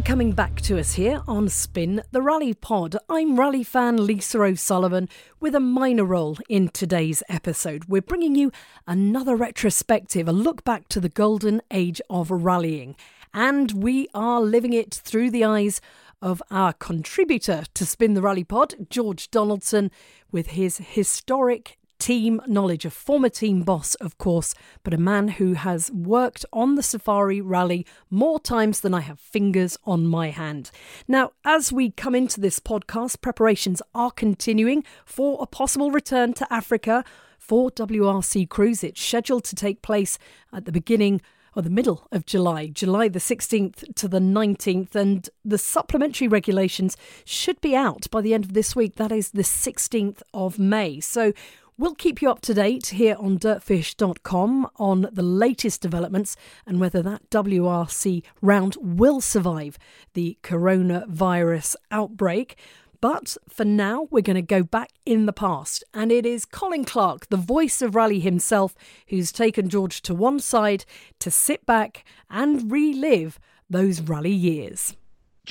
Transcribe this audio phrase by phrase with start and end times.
[0.00, 2.96] For coming back to us here on Spin the Rally Pod.
[3.08, 5.08] I'm rally fan Lisa O'Sullivan
[5.40, 7.86] with a minor role in today's episode.
[7.86, 8.52] We're bringing you
[8.86, 12.96] another retrospective, a look back to the golden age of rallying.
[13.34, 15.80] And we are living it through the eyes
[16.22, 19.90] of our contributor to Spin the Rally Pod, George Donaldson,
[20.30, 25.52] with his historic team knowledge, a former team boss, of course, but a man who
[25.52, 30.70] has worked on the Safari Rally more times than I have fingers on my hand.
[31.06, 36.52] Now, as we come into this podcast, preparations are continuing for a possible return to
[36.52, 37.04] Africa
[37.38, 38.82] for WRC crews.
[38.82, 40.18] It's scheduled to take place
[40.52, 41.20] at the beginning
[41.56, 46.96] or the middle of July, July the 16th to the 19th, and the supplementary regulations
[47.24, 48.96] should be out by the end of this week.
[48.96, 51.00] That is the 16th of May.
[51.00, 51.32] So
[51.80, 56.36] We'll keep you up to date here on dirtfish.com on the latest developments
[56.66, 59.78] and whether that WRC round will survive
[60.12, 62.58] the coronavirus outbreak.
[63.00, 65.82] But for now, we're going to go back in the past.
[65.94, 68.74] And it is Colin Clark, the voice of Rally himself,
[69.06, 70.84] who's taken George to one side
[71.20, 73.40] to sit back and relive
[73.70, 74.98] those Rally years.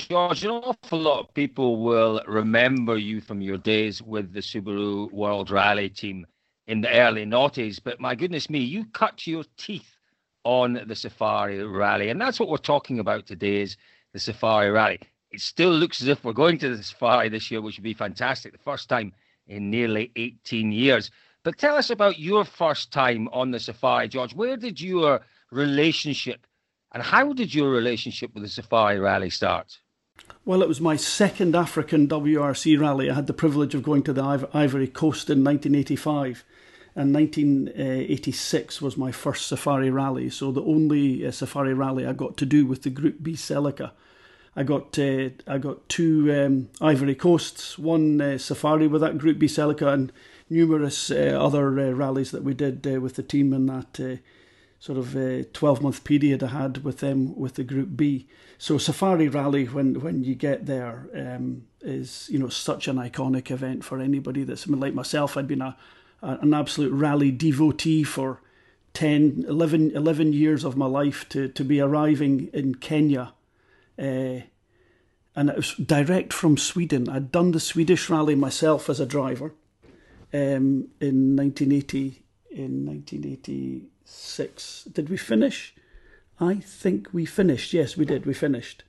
[0.08, 5.10] George, an awful lot of people will remember you from your days with the Subaru
[5.12, 6.26] World Rally team
[6.66, 7.80] in the early noughties.
[7.82, 9.96] But my goodness me, you cut your teeth
[10.44, 12.08] on the Safari Rally.
[12.08, 13.76] And that's what we're talking about today is
[14.12, 15.00] the Safari Rally.
[15.32, 17.94] It still looks as if we're going to the Safari this year, which would be
[17.94, 18.52] fantastic.
[18.52, 19.12] The first time
[19.46, 21.10] in nearly 18 years.
[21.42, 24.34] But tell us about your first time on the Safari, George.
[24.34, 26.46] Where did your relationship
[26.92, 29.78] and how did your relationship with the Safari Rally start?
[30.50, 33.08] Well, it was my second African WRC rally.
[33.08, 36.44] I had the privilege of going to the Ivory Coast in 1985,
[36.96, 40.28] and 1986 was my first safari rally.
[40.28, 43.92] So the only uh, safari rally I got to do with the Group B Celica.
[44.56, 49.38] I got uh, I got two um, Ivory Coasts, one uh, safari with that Group
[49.38, 50.12] B Celica, and
[50.48, 54.00] numerous uh, other uh, rallies that we did uh, with the team in that
[54.80, 58.26] sort of a 12 month period I had with them with the Group B.
[58.58, 63.50] So Safari Rally, when when you get there, um, is you know such an iconic
[63.50, 65.36] event for anybody that's I mean, like myself.
[65.36, 65.76] I'd been a,
[66.22, 68.40] a, an absolute rally devotee for
[68.94, 73.34] 10, 11, 11 years of my life to to be arriving in Kenya.
[73.98, 74.40] Uh,
[75.36, 77.08] and it was direct from Sweden.
[77.08, 79.52] I'd done the Swedish rally myself as a driver
[80.32, 82.24] um, in 1980.
[82.52, 84.84] In 1980, six.
[84.84, 85.74] Did we finish?
[86.40, 87.72] I think we finished.
[87.72, 88.26] Yes, we did.
[88.26, 88.82] We finished.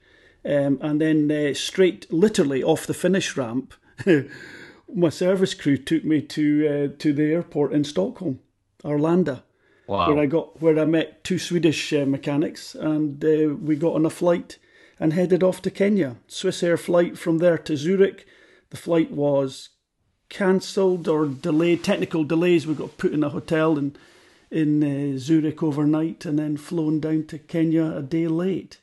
[0.44, 3.74] Um, and then uh, straight, literally off the finish ramp,
[4.94, 8.40] my service crew took me to uh, to the airport in Stockholm,
[8.84, 9.44] Arlanda,
[9.88, 10.08] wow.
[10.08, 14.06] where I got where I met two Swedish uh, mechanics, and uh, we got on
[14.06, 14.58] a flight
[15.00, 16.16] and headed off to Kenya.
[16.28, 18.26] Swiss Air flight from there to Zurich.
[18.70, 19.70] The flight was
[20.30, 22.66] cancelled or delayed, technical delays.
[22.66, 23.98] We got put in a hotel and
[24.52, 28.80] in uh, Zurich overnight and then flown down to Kenya a day late.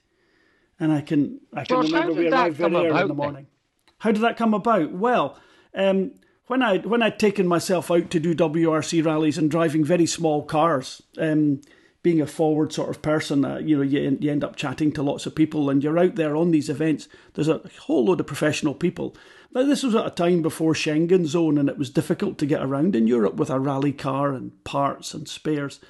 [0.81, 3.35] And I can I can remember we arrived very early in the morning.
[3.35, 3.95] Then?
[3.99, 4.93] How did that come about?
[4.93, 5.37] Well,
[5.75, 6.13] um,
[6.47, 10.43] when I when I'd taken myself out to do WRC rallies and driving very small
[10.43, 11.61] cars, um,
[12.03, 15.03] being a forward sort of person, uh, you know, you, you end up chatting to
[15.03, 17.09] lots of people, and you're out there on these events.
[17.35, 19.17] There's a whole load of professional people.
[19.55, 22.63] Now, this was at a time before Schengen zone, and it was difficult to get
[22.63, 25.81] around in Europe with a rally car and parts and spares.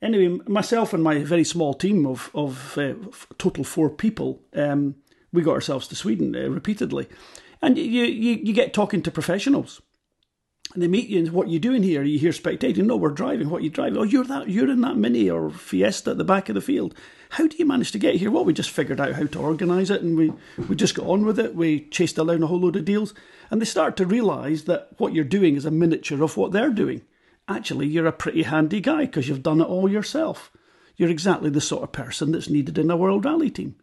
[0.00, 2.94] Anyway, myself and my very small team of of uh,
[3.36, 4.94] total four people, um,
[5.32, 7.06] we got ourselves to Sweden uh, repeatedly,
[7.60, 9.82] and you, you you get talking to professionals,
[10.72, 12.00] and they meet you and what are you doing here?
[12.00, 13.50] Are You here spectating, no, we're driving.
[13.50, 13.98] What are you driving?
[13.98, 16.94] Oh, you're that you're in that mini or Fiesta at the back of the field.
[17.30, 18.30] How do you manage to get here?
[18.30, 20.32] Well, we just figured out how to organise it and we,
[20.68, 21.54] we just got on with it.
[21.54, 23.14] We chased down a whole load of deals.
[23.50, 26.70] And they start to realise that what you're doing is a miniature of what they're
[26.70, 27.02] doing.
[27.46, 30.50] Actually, you're a pretty handy guy because you've done it all yourself.
[30.96, 33.76] You're exactly the sort of person that's needed in a World Rally team.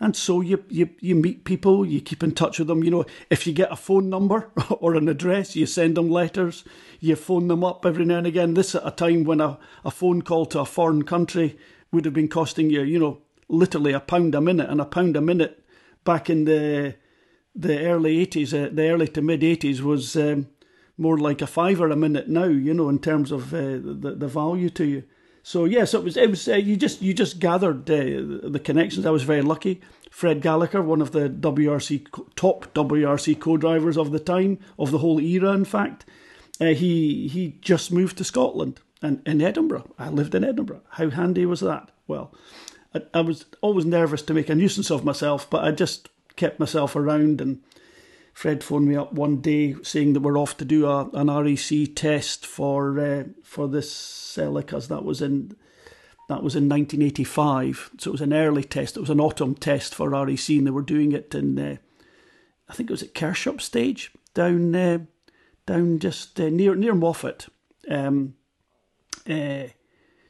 [0.00, 2.82] And so you, you, you meet people, you keep in touch with them.
[2.82, 4.50] You know, if you get a phone number
[4.80, 6.64] or an address, you send them letters,
[7.00, 8.54] you phone them up every now and again.
[8.54, 11.56] This at a time when a, a phone call to a foreign country
[11.92, 13.18] would have been costing you, you know,
[13.48, 15.64] literally a pound a minute, and a pound a minute
[16.04, 16.96] back in the
[17.54, 20.48] the early eighties, uh, the early to mid eighties was um,
[20.98, 24.28] more like a fiver a minute now, you know, in terms of uh, the the
[24.28, 25.04] value to you.
[25.46, 29.04] So yes, it was it was uh, you just you just gathered uh, the connections.
[29.04, 29.82] I was very lucky.
[30.10, 35.20] Fred Gallagher, one of the WRC top WRC co-drivers of the time of the whole
[35.20, 36.06] era, in fact,
[36.62, 39.90] uh, he he just moved to Scotland and in Edinburgh.
[39.98, 40.80] I lived in Edinburgh.
[40.92, 41.90] How handy was that?
[42.06, 42.32] Well,
[42.94, 46.58] I, I was always nervous to make a nuisance of myself, but I just kept
[46.58, 47.42] myself around.
[47.42, 47.60] And
[48.34, 51.94] Fred phoned me up one day saying that we're off to do a, an RAC
[51.94, 54.88] test for uh, for this Celicas.
[54.88, 55.56] That was in
[56.28, 58.96] that was in 1985, so it was an early test.
[58.96, 61.76] It was an autumn test for RAC, and they were doing it in uh,
[62.68, 64.98] I think it was at Kershope stage down uh,
[65.64, 67.46] down just uh, near near Moffat.
[67.88, 68.34] Um,
[69.30, 69.68] uh,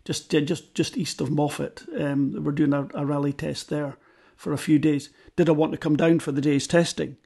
[0.05, 1.85] just just just east of Moffat.
[1.99, 3.97] Um, we're doing a, a, rally test there
[4.37, 5.09] for a few days.
[5.37, 7.17] Did I want to come down for the day's testing?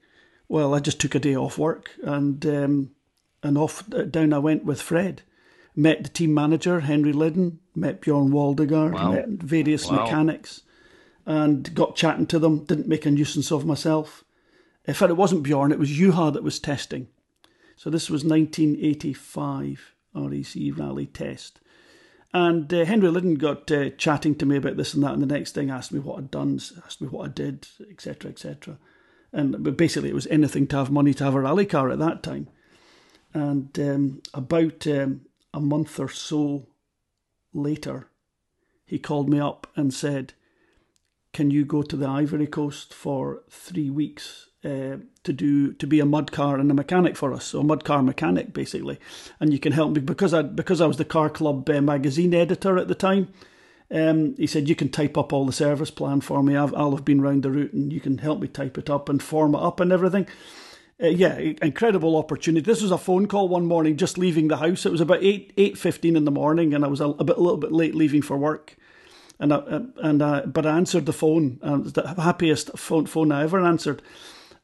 [0.49, 2.91] Well, I just took a day off work and um,
[3.43, 5.21] and off uh, down I went with Fred.
[5.75, 7.59] Met the team manager Henry Liddon.
[7.75, 8.93] Met Bjorn Waldegard.
[8.93, 9.13] Wow.
[9.13, 10.03] Met various wow.
[10.03, 10.63] mechanics,
[11.25, 12.65] and got chatting to them.
[12.65, 14.25] Didn't make a nuisance of myself.
[14.85, 15.71] In fact, it wasn't Bjorn.
[15.71, 17.07] It was Juha that was testing.
[17.75, 21.61] So this was 1985 RAC rally test.
[22.33, 25.25] And uh, Henry Liddon got uh, chatting to me about this and that, and the
[25.27, 28.77] next thing asked me what I'd done, asked me what I did, etc., etc.
[29.31, 31.99] And but basically, it was anything to have money to have a rally car at
[31.99, 32.47] that time.
[33.33, 35.21] And um, about um,
[35.53, 36.67] a month or so
[37.53, 38.09] later,
[38.85, 40.33] he called me up and said,
[41.31, 45.99] "Can you go to the Ivory Coast for three weeks uh, to do to be
[45.99, 48.99] a mud car and a mechanic for us, so a mud car mechanic basically.
[49.39, 52.33] And you can help me because I because I was the car club uh, magazine
[52.33, 53.29] editor at the time.
[53.91, 56.55] Um, he said you can type up all the service plan for me.
[56.55, 59.09] i will have been round the route and you can help me type it up
[59.09, 60.27] and form it up and everything.
[61.01, 62.63] Uh, yeah, incredible opportunity.
[62.63, 64.85] This was a phone call one morning, just leaving the house.
[64.85, 67.37] It was about eight eight fifteen in the morning, and I was a, a bit
[67.37, 68.75] a little bit late leaving for work.
[69.39, 69.63] And I,
[70.03, 71.59] and I, but I answered the phone.
[71.61, 74.01] And was the happiest phone phone I ever answered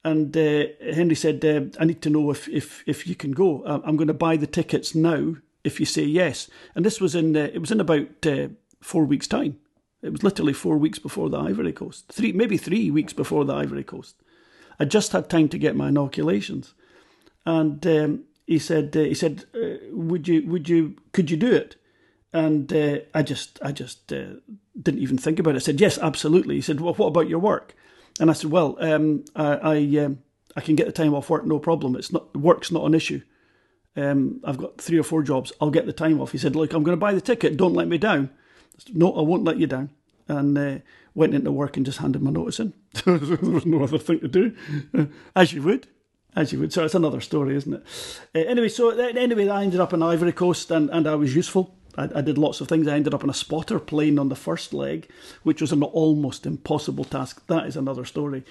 [0.06, 3.64] and uh, Henry said, uh, "I need to know if if if you can go.
[3.66, 7.36] I'm going to buy the tickets now if you say yes." And this was in
[7.36, 8.50] uh, it was in about uh,
[8.86, 9.58] four weeks' time.
[10.02, 13.56] It was literally four weeks before the Ivory Coast, three maybe three weeks before the
[13.56, 14.16] Ivory Coast.
[14.80, 16.74] I just had time to get my inoculations,
[17.46, 21.52] and um, he said, uh, "He said, uh, would you would you could you do
[21.54, 21.76] it?"
[22.32, 22.72] And
[23.14, 25.58] I just I just didn't even think about it.
[25.58, 27.76] I said, "Yes, absolutely." He said, "Well, what about your work?"
[28.20, 30.20] And I said, well, um, I I, um,
[30.56, 31.96] I, can get the time off work, no problem.
[31.96, 33.22] It's not work's not an issue.
[33.98, 35.52] Um, I've got three or four jobs.
[35.60, 36.32] I'll get the time off.
[36.32, 37.58] He said, look, I'm going to buy the ticket.
[37.58, 38.30] Don't let me down.
[38.94, 39.90] No, I won't let you down.
[40.28, 40.78] And uh,
[41.14, 42.74] went into work and just handed my notice in.
[43.06, 44.56] there was no other thing to do,
[45.36, 45.88] as you would.
[46.36, 46.74] As you would.
[46.74, 47.84] So it's another story, isn't it?
[48.36, 51.76] Uh, anyway, so anyway, I ended up in Ivory Coast and, and I was useful.
[51.98, 52.88] I, I, did lots of things.
[52.88, 55.10] I ended up on a spotter plane on the first leg,
[55.44, 57.46] which was an almost impossible task.
[57.48, 58.44] That is another story.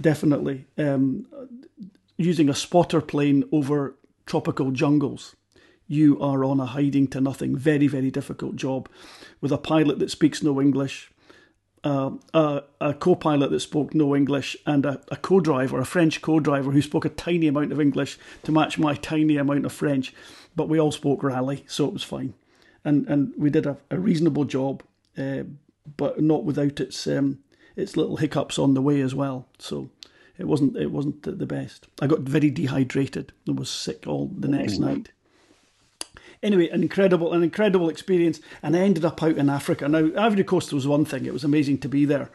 [0.00, 0.66] Definitely.
[0.78, 1.26] Um,
[2.16, 3.96] using a spotter plane over
[4.26, 5.34] tropical jungles,
[5.86, 8.88] you are on a hiding to nothing, very, very difficult job
[9.40, 11.10] with a pilot that speaks no English.
[11.82, 15.84] Uh, a, a co pilot that spoke no English, and a, a co driver, a
[15.84, 19.66] French co driver who spoke a tiny amount of English to match my tiny amount
[19.66, 20.14] of French.
[20.56, 22.32] But we all spoke rally, so it was fine
[22.84, 24.82] and and we did a, a reasonable job,
[25.18, 25.44] uh,
[25.96, 27.38] but not without its um,
[27.76, 29.48] its little hiccups on the way as well.
[29.58, 29.90] So
[30.38, 31.88] it wasn't it wasn't the best.
[32.00, 35.10] I got very dehydrated and was sick all the next night.
[36.44, 39.88] Anyway, an incredible an incredible experience, and I ended up out in Africa.
[39.88, 42.30] Now, Ivory Coast was one thing; it was amazing to be there.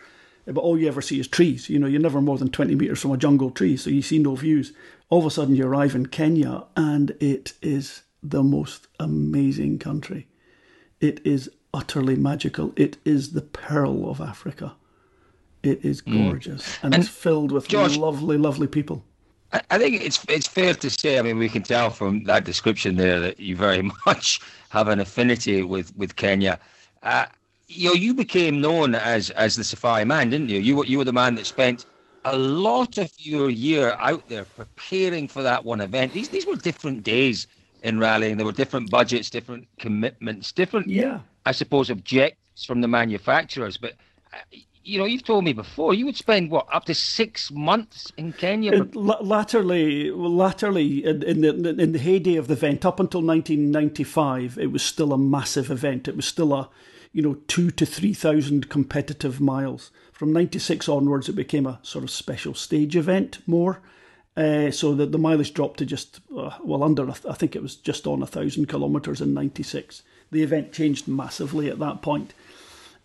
[0.45, 1.69] But all you ever see is trees.
[1.69, 4.17] You know, you're never more than 20 metres from a jungle tree, so you see
[4.17, 4.73] no views.
[5.09, 10.27] All of a sudden, you arrive in Kenya, and it is the most amazing country.
[10.99, 12.73] It is utterly magical.
[12.75, 14.73] It is the pearl of Africa.
[15.61, 16.23] It is hmm.
[16.23, 16.83] gorgeous, mm.
[16.83, 19.03] and, and, it's filled with George, lovely, lovely people.
[19.51, 21.17] I think it's it's fair to say.
[21.17, 24.99] I mean, we can tell from that description there that you very much have an
[24.99, 26.59] affinity with with Kenya.
[27.01, 27.25] Uh,
[27.67, 30.59] you know, you became known as as the Safari Man, didn't you?
[30.59, 31.85] You were you were the man that spent
[32.25, 36.13] a lot of your year out there preparing for that one event.
[36.13, 37.47] These these were different days
[37.81, 38.37] in rallying.
[38.37, 43.77] There were different budgets, different commitments, different, yeah, I suppose, objectives from the manufacturers.
[43.77, 43.93] But
[44.33, 44.37] uh,
[44.83, 48.33] you know, you've told me before you would spend what up to six months in
[48.33, 48.71] Kenya.
[48.74, 54.57] In, latterly, latterly, in, in, the in the heyday of the event, up until 1995,
[54.57, 56.07] it was still a massive event.
[56.07, 56.69] It was still a,
[57.12, 59.91] you know, two to three thousand competitive miles.
[60.12, 63.81] From 96 onwards, it became a sort of special stage event more.
[64.38, 67.75] Uh, so that the mileage dropped to just uh, well under I think it was
[67.75, 70.03] just on a thousand kilometres in '96.
[70.31, 72.33] The event changed massively at that point.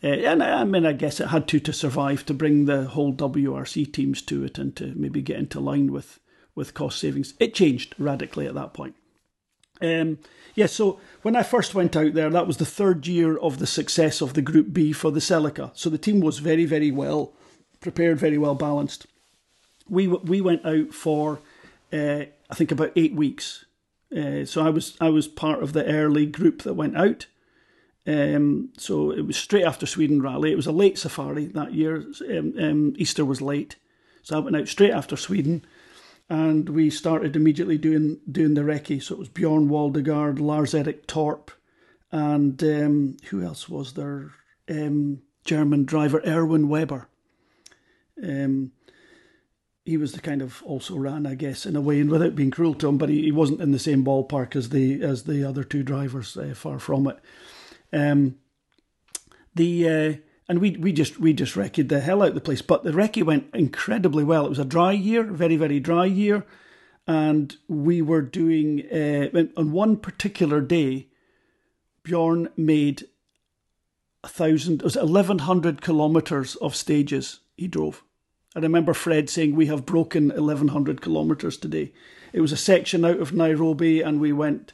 [0.04, 3.14] Uh, and I mean, I guess it had to to survive to bring the whole
[3.14, 6.20] WRC teams to it and to maybe get into line with
[6.54, 7.32] with cost savings.
[7.40, 8.94] It changed radically at that point.
[9.80, 10.18] Um,
[10.54, 13.66] yeah, so when I first went out there, that was the third year of the
[13.66, 15.73] success of the Group B for the Celica.
[15.75, 17.32] So the team was very, very well
[17.80, 19.06] prepared, very well balanced.
[19.88, 21.40] We we went out for
[21.92, 23.64] uh, I think about eight weeks.
[24.14, 27.26] Uh, so I was I was part of the early group that went out.
[28.06, 30.52] Um, so it was straight after Sweden Rally.
[30.52, 32.04] It was a late safari that year.
[32.28, 33.76] Um, um, Easter was late,
[34.23, 35.64] so I went out straight after Sweden,
[36.28, 39.02] and we started immediately doing doing the recce.
[39.02, 41.50] So it was Bjorn Waldegard, Lars Erik Torph,
[42.12, 44.32] and um, who else was there?
[44.68, 47.08] Um, German driver Erwin Weber.
[48.23, 48.73] Um,
[49.84, 52.50] he was the kind of also ran, I guess, in a way, and without being
[52.50, 55.44] cruel to him, but he, he wasn't in the same ballpark as the as the
[55.44, 56.37] other two drivers.
[56.37, 57.18] Uh, far from it.
[57.94, 58.36] Um,
[59.54, 60.14] the uh,
[60.48, 62.60] and we we just we just wrecked the hell out of the place.
[62.60, 64.44] But the recce went incredibly well.
[64.44, 66.44] It was a dry year, very very dry year,
[67.06, 71.08] and we were doing uh, on one particular day.
[72.02, 73.06] Bjorn made
[74.22, 78.02] a thousand, it was eleven hundred kilometers of stages he drove.
[78.54, 81.92] I remember Fred saying we have broken eleven hundred kilometers today.
[82.32, 84.72] It was a section out of Nairobi, and we went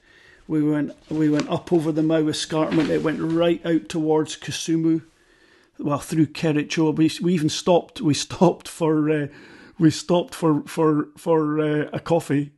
[0.50, 2.90] we went we went up over the Mau Escarpment.
[2.90, 5.02] It went right out towards Kisumu,
[5.78, 6.92] well through Kericho.
[6.92, 8.00] We, we even stopped.
[8.00, 9.26] We stopped for uh,
[9.78, 12.50] we stopped for for for uh, a coffee,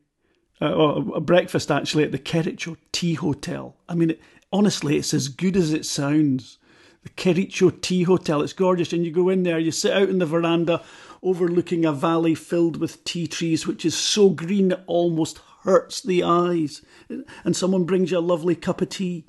[0.63, 3.77] uh, a breakfast actually at the Kericho Tea Hotel.
[3.91, 4.21] I mean, it,
[4.51, 6.57] honestly, it's as good as it sounds.
[7.03, 8.41] The Kericho Tea Hotel.
[8.41, 9.59] It's gorgeous, and you go in there.
[9.59, 10.83] You sit out in the veranda,
[11.23, 16.23] overlooking a valley filled with tea trees, which is so green it almost hurts the
[16.23, 16.83] eyes.
[17.09, 19.25] And someone brings you a lovely cup of tea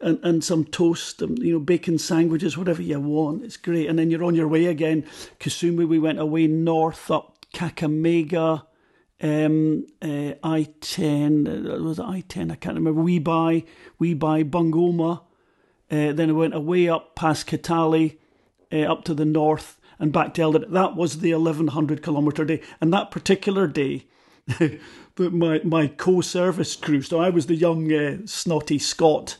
[0.00, 3.44] and, and some toast, and, you know, bacon sandwiches, whatever you want.
[3.44, 3.88] It's great.
[3.88, 5.04] And then you're on your way again.
[5.40, 8.66] Kisumu, we went away north up Kakamega,
[9.22, 12.50] um, uh, I 10, uh, was I 10?
[12.50, 13.00] I can't remember.
[13.00, 13.64] We buy,
[13.98, 15.22] we buy Bungoma.
[15.90, 18.18] Uh, then I went away up past Kitale,
[18.72, 20.70] uh, up to the north, and back to Eldoret.
[20.70, 22.60] That was the 1100 kilometre day.
[22.80, 24.06] And that particular day,
[25.18, 27.02] my my co-service crew.
[27.02, 29.36] So I was the young uh, snotty Scot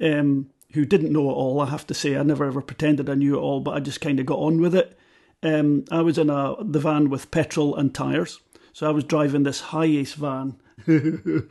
[0.00, 1.60] um, who didn't know it all.
[1.60, 4.00] I have to say, I never ever pretended I knew it all, but I just
[4.00, 4.98] kind of got on with it.
[5.42, 8.40] Um, I was in a the van with petrol and tires,
[8.72, 10.56] so I was driving this HiAce van.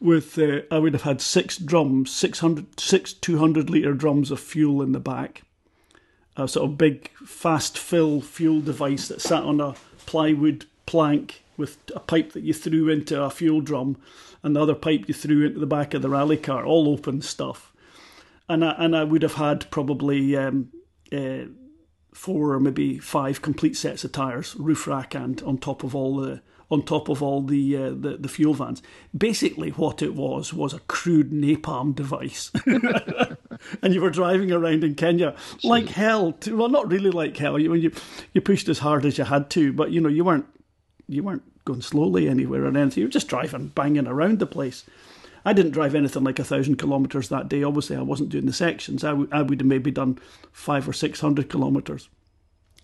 [0.00, 4.82] with uh, I would have had six drums, 600, six 200 litre drums of fuel
[4.82, 5.42] in the back.
[6.36, 11.78] A sort of big fast fill fuel device that sat on a plywood plank with
[11.94, 13.96] a pipe that you threw into a fuel drum
[14.42, 17.22] and the other pipe you threw into the back of the rally car, all open
[17.22, 17.72] stuff.
[18.48, 20.70] And I, and I would have had probably um,
[21.12, 21.46] uh,
[22.14, 26.16] four or maybe five complete sets of tires, roof rack and on top of all
[26.16, 28.82] the on top of all the, uh, the the fuel vans.
[29.16, 32.50] Basically, what it was was a crude napalm device,
[33.82, 36.32] and you were driving around in Kenya like hell.
[36.32, 37.58] To, well, not really like hell.
[37.58, 37.92] You you
[38.32, 40.46] you pushed as hard as you had to, but you know you weren't
[41.08, 43.00] you weren't going slowly anywhere or anything.
[43.00, 44.84] You were just driving, banging around the place.
[45.44, 47.62] I didn't drive anything like a thousand kilometres that day.
[47.62, 49.04] Obviously, I wasn't doing the sections.
[49.04, 50.18] I, w- I would have maybe done
[50.52, 52.08] five or six hundred kilometres.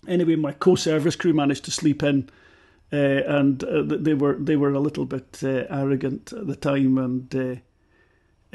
[0.07, 2.29] Anyway, my co-service crew managed to sleep in,
[2.91, 6.97] uh, and uh, they were they were a little bit uh, arrogant at the time,
[6.97, 7.55] and uh,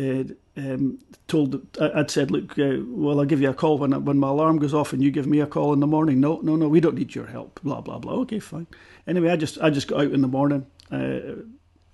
[0.02, 0.25] uh,
[0.58, 0.98] um,
[1.28, 4.58] told I'd said, look, uh, well, I'll give you a call when when my alarm
[4.58, 6.20] goes off, and you give me a call in the morning.
[6.20, 7.60] No, no, no, we don't need your help.
[7.62, 8.14] Blah blah blah.
[8.20, 8.66] Okay, fine.
[9.06, 11.42] Anyway, I just I just got out in the morning, uh,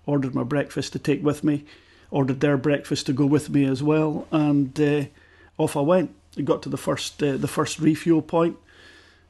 [0.06, 1.64] ordered my breakfast to take with me,
[2.10, 5.04] ordered their breakfast to go with me as well, and uh,
[5.58, 6.14] off I went.
[6.36, 8.56] I got to the first uh, the first refuel point,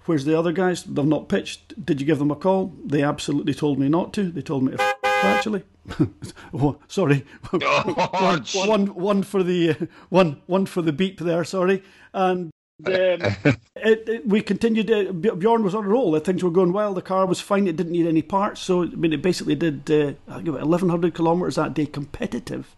[0.06, 0.82] Where's the other guys?
[0.84, 1.84] They've not pitched.
[1.84, 2.74] Did you give them a call?
[2.84, 4.30] They absolutely told me not to.
[4.30, 5.64] They told me to f- actually.
[6.54, 11.44] oh, sorry, one, one, one for the one, one for the beep there.
[11.44, 12.52] Sorry, and um,
[12.86, 14.90] it, it, we continued.
[14.90, 16.18] Uh, Bjorn was on a roll.
[16.18, 16.94] Things were going well.
[16.94, 17.66] The car was fine.
[17.66, 18.60] It didn't need any parts.
[18.60, 22.74] So I mean, it basically did uh, eleven hundred kilometers that day, competitive.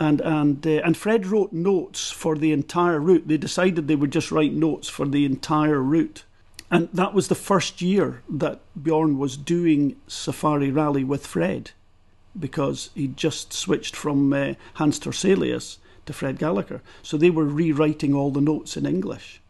[0.00, 3.28] And and uh, and Fred wrote notes for the entire route.
[3.28, 6.24] They decided they would just write notes for the entire route.
[6.70, 11.72] And that was the first year that Bjorn was doing Safari Rally with Fred,
[12.38, 16.82] because he'd just switched from uh, Hans Thorszelius to Fred Gallagher.
[17.02, 19.40] So they were rewriting all the notes in English.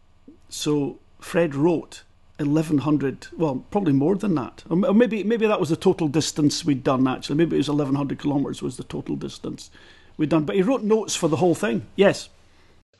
[0.49, 2.03] So Fred wrote
[2.37, 4.63] 1100, well, probably more than that.
[4.69, 7.35] Or maybe maybe that was the total distance we'd done actually.
[7.35, 9.69] Maybe it was 1100 kilometres was the total distance
[10.17, 10.45] we'd done.
[10.45, 11.85] But he wrote notes for the whole thing.
[11.95, 12.29] Yes.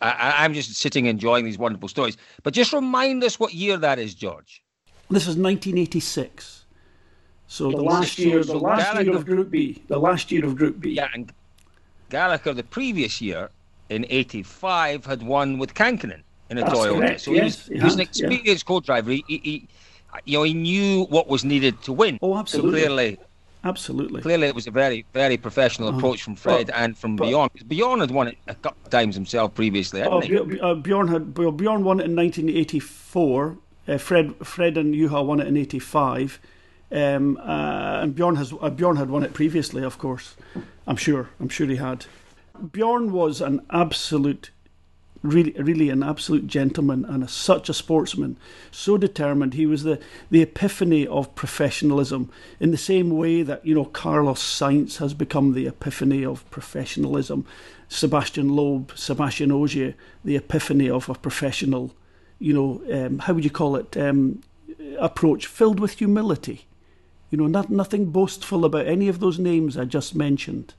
[0.01, 2.17] I, am just sitting enjoying these wonderful stories.
[2.43, 4.61] But just remind us what year that is, George.
[5.09, 6.62] This is 1986.
[7.47, 9.83] So the, the last year, the last Gallagher, year of Group B.
[9.88, 10.91] The last year of Group B.
[10.91, 11.31] Yeah, and
[12.09, 13.50] Gallagher the previous year
[13.89, 17.00] in 85 had won with Kankkunen in a That's Toyota.
[17.00, 17.21] Correct.
[17.21, 18.67] So yes, he was, he was an experienced yeah.
[18.67, 19.12] co-driver.
[19.12, 19.67] He, he, he,
[20.25, 22.19] you know, he knew what was needed to win.
[22.21, 22.81] Oh, absolutely.
[22.81, 23.19] So clearly,
[23.65, 24.21] Absolutely.
[24.21, 25.97] Clearly, it was a very, very professional uh-huh.
[25.97, 27.50] approach from Fred but, and from but, Bjorn.
[27.67, 30.59] Bjorn had won it a couple of times himself previously, hadn't uh, he?
[30.59, 33.57] Uh, Bjorn had Bjorn won it in 1984.
[33.85, 36.39] Uh, Fred, Fred and Juha won it in '85,
[36.93, 39.83] um, uh, and Bjorn has uh, Bjorn had won it previously.
[39.83, 40.35] Of course,
[40.88, 41.29] I'm sure.
[41.39, 42.05] I'm sure he had.
[42.71, 44.51] Bjorn was an absolute
[45.23, 48.38] really, really an absolute gentleman and a, such a sportsman,
[48.71, 49.53] so determined.
[49.53, 54.41] He was the, the epiphany of professionalism in the same way that, you know, Carlos
[54.41, 57.45] Sainz has become the epiphany of professionalism.
[57.88, 59.95] Sebastian Loeb, Sebastian Ogier,
[60.25, 61.95] the epiphany of a professional,
[62.39, 64.41] you know, um, how would you call it, um,
[65.00, 66.65] approach filled with humility.
[67.33, 70.75] You know, not, nothing boastful about any of those names I just mentioned.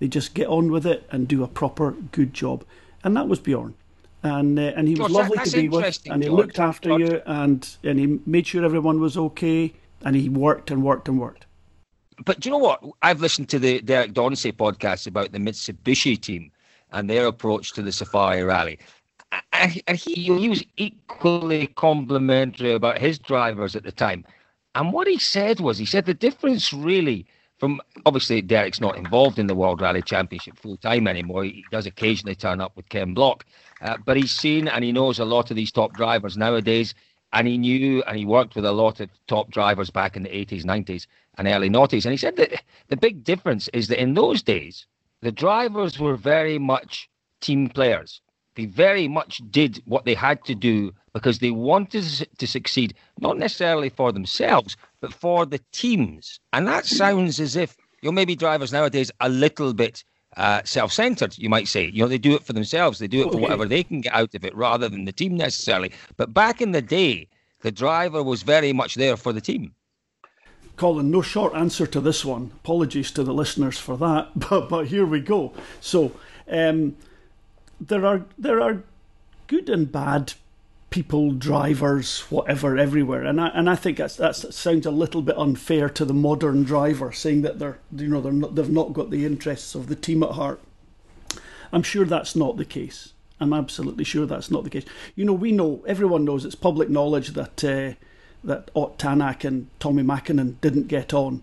[0.00, 2.64] They just get on with it and do a proper good job
[3.04, 3.74] and that was Bjorn.
[4.22, 6.38] And uh, and he was George, lovely to be with, and he George.
[6.38, 7.02] looked after George.
[7.02, 9.72] you, and and he made sure everyone was okay,
[10.02, 11.44] and he worked and worked and worked.
[12.24, 12.82] But do you know what?
[13.02, 16.50] I've listened to the Derek Dauncey podcast about the Mitsubishi team
[16.92, 18.78] and their approach to the Safari Rally.
[19.52, 24.24] And he, he was equally complimentary about his drivers at the time.
[24.74, 27.26] And what he said was, he said the difference really
[27.58, 31.44] from obviously Derek's not involved in the World Rally Championship full time anymore.
[31.44, 33.46] He does occasionally turn up with Ken Block,
[33.80, 36.94] uh, but he's seen and he knows a lot of these top drivers nowadays.
[37.32, 40.28] And he knew and he worked with a lot of top drivers back in the
[40.28, 41.06] 80s, 90s,
[41.36, 42.04] and early noughties.
[42.04, 44.86] And he said that the big difference is that in those days,
[45.20, 47.08] the drivers were very much
[47.40, 48.20] team players.
[48.56, 52.04] They very much did what they had to do because they wanted
[52.38, 56.40] to succeed, not necessarily for themselves, but for the teams.
[56.52, 60.04] And that sounds as if, you know, maybe drivers nowadays a little bit
[60.36, 61.90] uh, self-centered, you might say.
[61.92, 62.98] You know, they do it for themselves.
[62.98, 65.36] They do it for whatever they can get out of it rather than the team
[65.36, 65.92] necessarily.
[66.16, 67.28] But back in the day,
[67.60, 69.74] the driver was very much there for the team.
[70.76, 72.50] Colin, no short answer to this one.
[72.56, 75.52] Apologies to the listeners for that, but but here we go.
[75.80, 76.12] So
[76.50, 76.96] um,
[77.80, 78.82] there are there are
[79.46, 80.34] good and bad
[80.90, 83.24] people, drivers, whatever, everywhere.
[83.24, 86.62] And I and I think that's that sounds a little bit unfair to the modern
[86.62, 89.96] driver, saying that they're you know they're not, they've not got the interests of the
[89.96, 90.60] team at heart.
[91.72, 93.12] I'm sure that's not the case.
[93.40, 94.84] I'm absolutely sure that's not the case.
[95.16, 97.94] You know, we know everyone knows it's public knowledge that uh,
[98.44, 101.42] that Ott Tanak and Tommi Mäkinen didn't get on.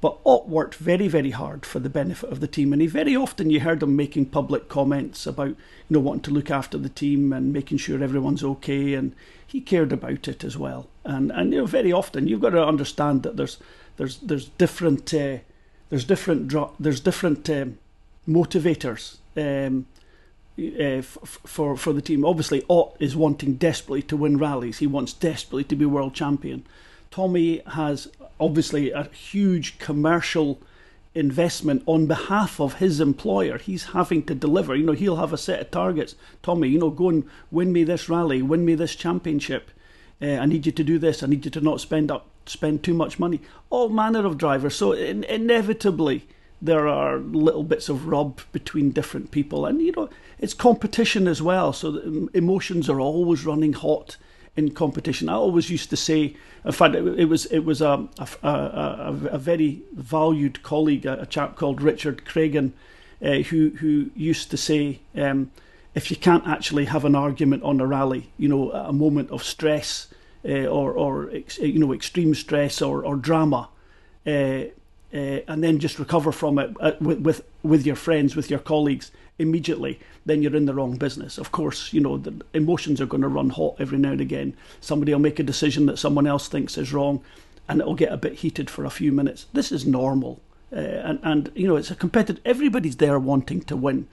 [0.00, 3.14] But Ott worked very, very hard for the benefit of the team, and he very
[3.14, 5.56] often you heard him making public comments about you
[5.90, 9.14] know wanting to look after the team and making sure everyone's okay, and
[9.46, 10.88] he cared about it as well.
[11.04, 13.58] And and you know very often you've got to understand that there's
[13.98, 15.38] there's there's different uh,
[15.90, 17.78] there's different there's different um,
[18.26, 19.18] motivators.
[19.36, 19.86] Um,
[20.58, 24.78] uh, f- for for the team, obviously, Ott is wanting desperately to win rallies.
[24.78, 26.64] He wants desperately to be world champion.
[27.10, 28.08] Tommi has
[28.40, 30.60] obviously a huge commercial
[31.14, 33.58] investment on behalf of his employer.
[33.58, 34.74] He's having to deliver.
[34.76, 36.14] You know, he'll have a set of targets.
[36.42, 39.70] Tommi, you know, go and win me this rally, win me this championship.
[40.22, 41.22] Uh, I need you to do this.
[41.22, 43.40] I need you to not spend up, spend too much money.
[43.70, 44.76] All manner of drivers.
[44.76, 46.26] So in, inevitably,
[46.62, 51.40] there are little bits of rub between different people, and you know, it's competition as
[51.40, 51.72] well.
[51.72, 54.16] So emotions are always running hot
[54.60, 55.28] in competition.
[55.28, 59.28] I always used to say, in fact, it, it was it was a a, a,
[59.32, 62.72] a very valued colleague, a, a, chap called Richard Cragen,
[63.24, 65.50] uh, who who used to say, um,
[65.94, 69.42] if you can't actually have an argument on a rally, you know, a moment of
[69.42, 70.08] stress,
[70.44, 73.68] uh, or or you know extreme stress or or drama,
[74.26, 78.50] uh, uh, and then just recover from it uh, with, with with your friends, with
[78.50, 81.38] your colleagues immediately, then you're in the wrong business.
[81.38, 84.56] Of course, you know the emotions are going to run hot every now and again.
[84.80, 87.22] Somebody will make a decision that someone else thinks is wrong,
[87.68, 89.46] and it'll get a bit heated for a few minutes.
[89.52, 90.40] This is normal,
[90.72, 92.42] uh, and and you know it's a competitive.
[92.44, 94.06] Everybody's there wanting to win,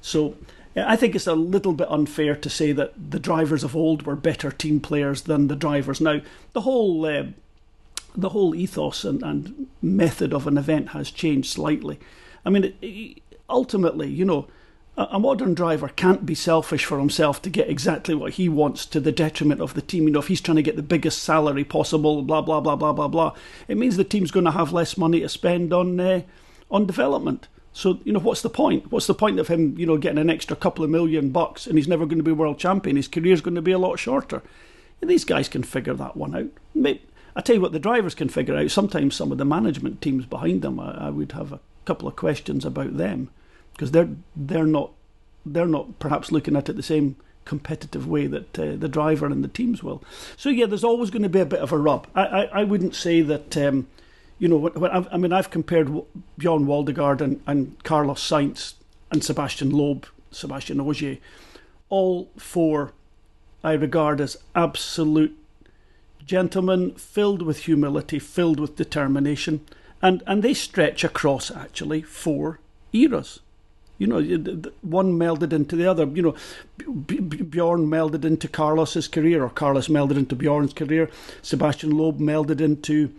[0.00, 0.36] so.
[0.76, 4.16] I think it's a little bit unfair to say that the drivers of old were
[4.16, 6.20] better team players than the drivers now.
[6.52, 7.26] The whole uh,
[8.16, 11.98] the whole ethos and, and method of an event has changed slightly.
[12.44, 12.74] I mean,
[13.48, 14.46] ultimately, you know,
[14.96, 19.00] a, modern driver can't be selfish for himself to get exactly what he wants to
[19.00, 20.04] the detriment of the team.
[20.04, 22.92] You know, if he's trying to get the biggest salary possible, blah blah blah blah
[22.92, 23.34] blah blah,
[23.66, 26.22] it means the team's going to have less money to spend on uh,
[26.70, 27.48] on development.
[27.72, 28.92] So you know, what's the point?
[28.92, 31.76] What's the point of him, you know, getting an extra couple of million bucks and
[31.76, 32.96] he's never going to be world champion?
[32.96, 34.42] His career's going to be a lot shorter.
[35.00, 36.50] And these guys can figure that one out.
[36.72, 37.02] Maybe,
[37.34, 38.70] I tell you what, the drivers can figure out.
[38.70, 42.14] Sometimes some of the management teams behind them, I, I would have a couple of
[42.14, 43.28] questions about them
[43.74, 44.92] because they're they're not
[45.44, 49.44] they're not perhaps looking at it the same competitive way that uh, the driver and
[49.44, 50.02] the teams will.
[50.36, 52.06] So yeah, there's always going to be a bit of a rub.
[52.14, 53.56] I I, I wouldn't say that.
[53.56, 53.86] Um,
[54.36, 55.88] you know, when, when I mean, I've compared
[56.36, 58.74] Bjorn Waldegard and, and Carlos Sainz
[59.12, 61.18] and Sebastian Loeb, Sebastian Ogier,
[61.88, 62.92] all four
[63.62, 65.38] I regard as absolute
[66.26, 69.60] gentlemen filled with humility, filled with determination,
[70.02, 72.60] and, and they stretch across actually four
[72.92, 73.40] eras.
[73.96, 74.20] You know,
[74.82, 76.04] one melded into the other.
[76.06, 76.34] You know,
[76.78, 81.08] Bjorn melded into Carlos's career, or Carlos melded into Bjorn's career.
[81.42, 83.12] Sebastian Loeb melded into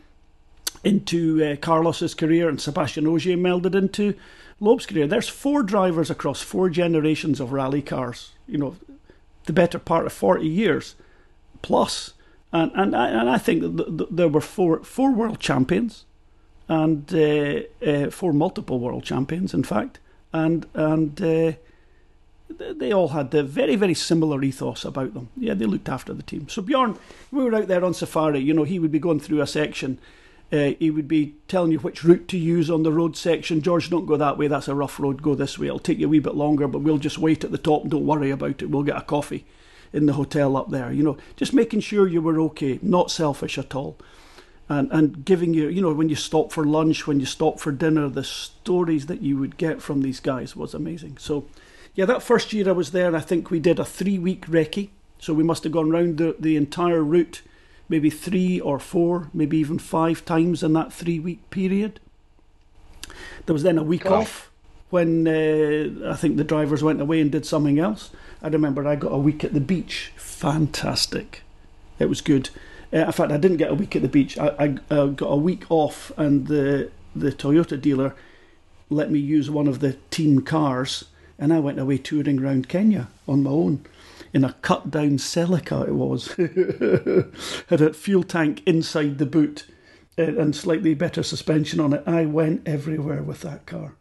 [0.84, 4.16] into uh, Carlos's career, and Sebastian Ogier melded into
[4.60, 5.08] Loeb's career.
[5.08, 8.32] There's four drivers across four generations of rally cars.
[8.48, 8.76] You know,
[9.46, 10.96] the better part of forty years
[11.62, 12.14] plus,
[12.52, 13.64] and and I, and I think
[14.12, 16.06] there were four four world champions,
[16.68, 20.00] and uh, uh, four multiple world champions, in fact,
[20.44, 21.22] and and.
[21.22, 21.54] Uh,
[22.48, 25.30] they all had the very, very similar ethos about them.
[25.36, 26.48] Yeah, they looked after the team.
[26.48, 26.98] So Bjorn,
[27.32, 28.40] we were out there on safari.
[28.40, 29.98] You know, he would be going through a section
[30.52, 33.62] uh, he would be telling you which route to use on the road section.
[33.62, 34.48] George, don't go that way.
[34.48, 35.22] That's a rough road.
[35.22, 35.68] Go this way.
[35.68, 37.88] It'll take you a wee bit longer, but we'll just wait at the top.
[37.88, 38.70] Don't worry about it.
[38.70, 39.46] We'll get a coffee
[39.92, 40.92] in the hotel up there.
[40.92, 42.80] You know, just making sure you were okay.
[42.82, 43.98] Not selfish at all.
[44.68, 47.72] And and giving you, you know, when you stop for lunch, when you stop for
[47.72, 51.18] dinner, the stories that you would get from these guys was amazing.
[51.20, 51.46] So,
[51.94, 54.90] yeah, that first year I was there, I think we did a three week recce.
[55.20, 57.42] So we must have gone round the, the entire route
[57.90, 62.00] maybe three or four, maybe even five times in that three week period.
[63.46, 64.24] There was then a week Gosh.
[64.24, 64.52] off
[64.90, 68.12] when uh, I think the drivers went away and did something else.
[68.42, 70.12] I remember I got a week at the beach.
[70.16, 71.44] Fantastic.
[72.00, 72.50] It was good.
[72.94, 74.38] Uh, in fact, I didn't get a week at the beach.
[74.38, 78.16] I, I uh, got a week off, and the the Toyota dealer
[78.90, 81.06] let me use one of the team cars,
[81.40, 83.86] and I went away touring around Kenya on my own
[84.34, 86.28] in a cut down Celica it was.
[87.70, 89.66] Had a fuel tank inside the boot
[90.18, 92.04] uh, and slightly better suspension on it.
[92.06, 93.96] I went everywhere with that car.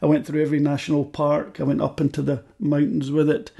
[0.00, 1.60] I went through every national park.
[1.60, 3.50] I went up into the mountains with it,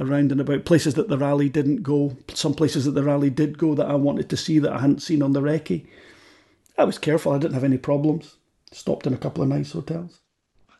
[0.00, 3.58] around and about places that the rally didn't go, some places that the rally did
[3.58, 5.86] go that I wanted to see that I hadn't seen on the recce.
[6.78, 7.32] I was careful.
[7.32, 8.36] I didn't have any problems.
[8.72, 10.20] Stopped in a couple of nice hotels.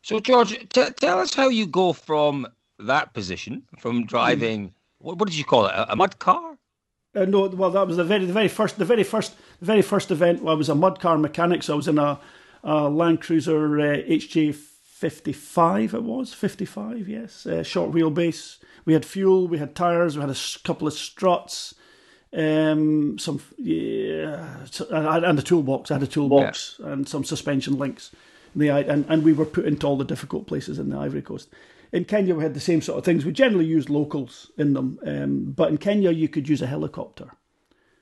[0.03, 2.47] So, George, t- tell us how you go from
[2.79, 5.75] that position, from driving what, what did you call it?
[5.75, 6.57] A, a mud car?
[7.15, 9.83] Uh, no, well, that was the very, the very first, the very first, the very
[9.83, 10.43] first event.
[10.43, 12.21] Well, I was a mud car mechanic, so I was in a,
[12.63, 15.93] a Land Cruiser uh, HJ fifty five.
[15.93, 18.59] It was fifty five, yes, uh, short wheelbase.
[18.85, 21.75] We had fuel, we had tires, we had a couple of struts,
[22.33, 25.91] um, some yeah, and a toolbox.
[25.91, 26.93] I had a toolbox yeah.
[26.93, 28.11] and some suspension links.
[28.57, 31.49] The and and we were put into all the difficult places in the Ivory Coast
[31.93, 33.25] in Kenya we had the same sort of things.
[33.25, 37.31] We generally used locals in them, um, but in Kenya you could use a helicopter.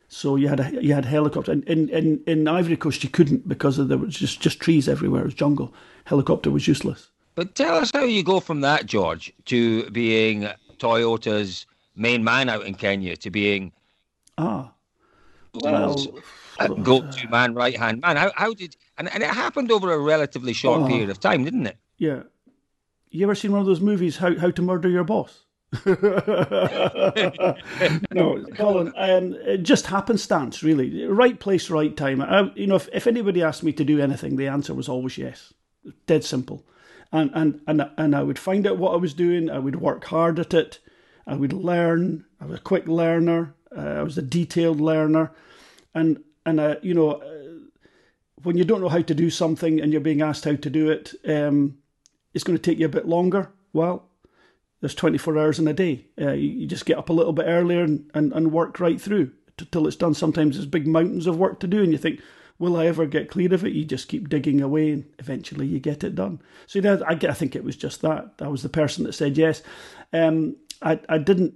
[0.09, 1.53] So you had a you had helicopter.
[1.53, 5.23] In, in in in Ivory Coast you couldn't because there was just just trees everywhere.
[5.23, 5.75] It was jungle.
[6.05, 7.11] Helicopter was useless.
[7.35, 12.67] But tell us how you go from that, George, to being Toyota's main man out
[12.67, 13.73] in Kenya to being
[14.37, 14.73] ah
[15.55, 15.97] well,
[16.83, 18.17] go-to man, right hand man.
[18.17, 21.45] How how did and, and it happened over a relatively short oh, period of time,
[21.45, 21.77] didn't it?
[21.97, 22.23] Yeah,
[23.11, 25.45] you ever seen one of those movies, How How to Murder Your Boss?
[25.85, 25.97] no,
[28.55, 31.05] Colin, um, just happenstance, really.
[31.05, 32.23] Right place, right time.
[32.23, 35.19] I, you know, if, if anybody asked me to do anything, the answer was always
[35.19, 35.53] yes.
[36.07, 36.64] Dead simple.
[37.11, 39.49] And, and, and, and I would find out what I was doing.
[39.49, 40.79] I would work hard at it.
[41.27, 42.25] I would learn.
[42.40, 43.55] I was a quick learner.
[43.77, 45.31] Uh, I was a detailed learner,
[45.94, 47.68] and and uh, you know, uh,
[48.42, 50.90] when you don't know how to do something and you're being asked how to do
[50.90, 51.77] it, um,
[52.33, 53.51] it's going to take you a bit longer.
[53.75, 54.09] Well,
[54.81, 56.07] there's 24 hours in a day.
[56.18, 59.01] Uh, you, you, just get up a little bit earlier and, and, and work right
[59.01, 59.33] through
[59.71, 60.14] till it's done.
[60.14, 62.21] Sometimes there's big mountains of work to do, and you think,
[62.59, 63.73] will I ever get clear of it?
[63.73, 66.40] You just keep digging away, and eventually you get it done.
[66.66, 68.35] So you know, I, I think it was just that.
[68.40, 69.62] I was the person that said yes.
[70.12, 71.55] Um, I, I didn't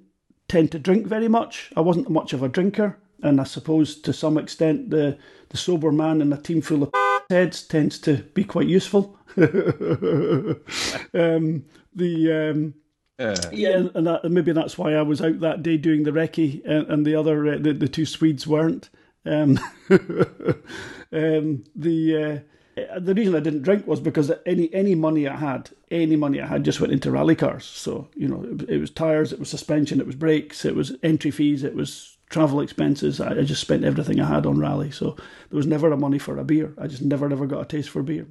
[0.48, 1.70] tend to drink very much.
[1.76, 5.92] I wasn't much of a drinker, and I suppose to some extent the the sober
[5.92, 6.90] man in a team full of
[7.30, 9.18] heads tends to be quite useful.
[9.36, 9.46] um,
[11.94, 12.74] the um,
[13.18, 16.64] uh, yeah, and that, maybe that's why I was out that day doing the recce,
[16.64, 18.90] and, and the other uh, the, the two Swedes weren't.
[19.24, 19.58] Um,
[21.12, 22.44] um, the
[22.76, 26.40] uh, the reason I didn't drink was because any any money I had, any money
[26.40, 27.64] I had, just went into rally cars.
[27.64, 30.96] So you know, it, it was tires, it was suspension, it was brakes, it was
[31.02, 33.20] entry fees, it was travel expenses.
[33.20, 34.90] I, I just spent everything I had on rally.
[34.90, 36.74] So there was never a money for a beer.
[36.78, 38.26] I just never ever got a taste for beer.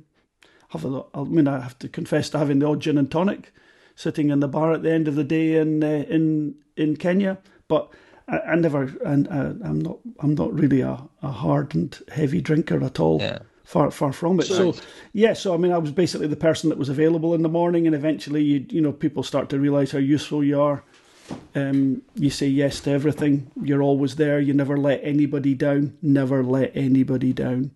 [0.69, 3.53] Have a, I mean, I have to confess to having the odd gin and tonic
[3.95, 7.37] sitting in the bar at the end of the day in uh, in in Kenya.
[7.67, 7.91] But
[8.31, 12.41] I, I never, and uh, I'm not, I'm not really a, a hard and heavy
[12.41, 13.19] drinker at all.
[13.21, 13.39] Yeah.
[13.63, 14.47] Far, far from it.
[14.47, 14.81] So, so,
[15.13, 15.33] yeah.
[15.33, 17.95] So, I mean, I was basically the person that was available in the morning, and
[17.95, 20.83] eventually, you, you know, people start to realize how useful you are.
[21.55, 23.49] Um, you say yes to everything.
[23.63, 24.41] You're always there.
[24.41, 25.97] You never let anybody down.
[26.01, 27.71] Never let anybody down.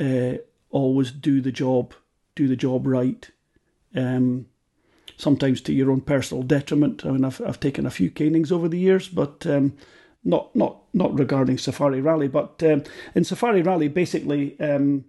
[0.00, 0.38] Uh,
[0.70, 1.94] always do the job.
[2.34, 3.30] Do the job right.
[3.94, 4.46] Um,
[5.18, 7.04] sometimes to your own personal detriment.
[7.04, 9.74] I mean, I've, I've taken a few canings over the years, but um,
[10.24, 12.28] not not not regarding Safari Rally.
[12.28, 15.04] But um, in Safari Rally, basically, um,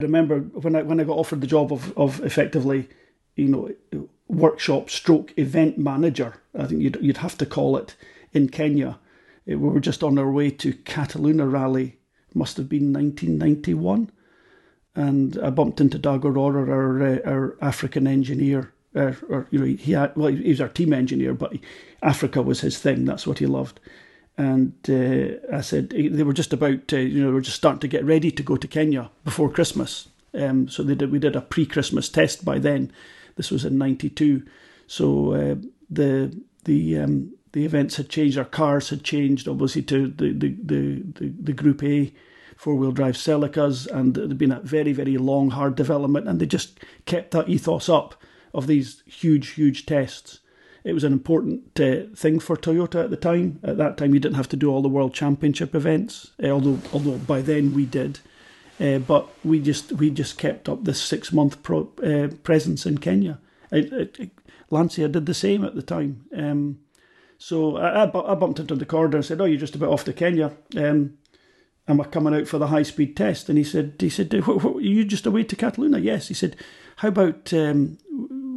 [0.00, 2.88] I remember when I when I got offered the job of of effectively,
[3.36, 6.34] you know, workshop stroke event manager.
[6.58, 7.96] I think you'd you'd have to call it
[8.32, 8.98] in Kenya.
[9.46, 11.96] We were just on our way to Catalunya Rally.
[12.34, 14.12] Must have been 1991
[14.94, 19.92] and I bumped into Aurora, our, uh, our African engineer, or, or you know, he
[19.92, 21.52] had, well, he was our team engineer, but
[22.02, 23.04] Africa was his thing.
[23.04, 23.80] That's what he loved.
[24.36, 27.80] And uh, I said they were just about, uh, you know, we were just starting
[27.80, 30.08] to get ready to go to Kenya before Christmas.
[30.32, 32.92] Um, so did, we did a pre-Christmas test by then.
[33.36, 34.42] This was in '92.
[34.86, 35.56] So uh,
[35.90, 38.38] the the um, the events had changed.
[38.38, 42.12] Our cars had changed, obviously, to the the the, the, the Group A
[42.56, 46.46] four wheel drive Celicas, and there'd been a very very long hard development, and they
[46.46, 48.14] just kept that ethos up
[48.52, 50.40] of these huge, huge tests.
[50.82, 53.60] It was an important uh, thing for Toyota at the time.
[53.62, 56.78] At that time, you didn't have to do all the World Championship events, uh, although
[56.92, 58.20] although by then we did.
[58.80, 62.96] Uh, but we just we just kept up this six month pro, uh, presence in
[62.98, 63.38] Kenya.
[64.70, 66.24] Lancia did the same at the time.
[66.34, 66.80] Um,
[67.36, 70.14] so I, I, bumped into the corridor and said, "Oh, you're just about off to
[70.14, 71.18] Kenya." Um,
[71.90, 73.48] and we're coming out for the high speed test.
[73.48, 76.00] And he said, he said, you just away to Catalunya?
[76.00, 76.28] Yes.
[76.28, 76.54] He said,
[76.96, 77.98] how about um,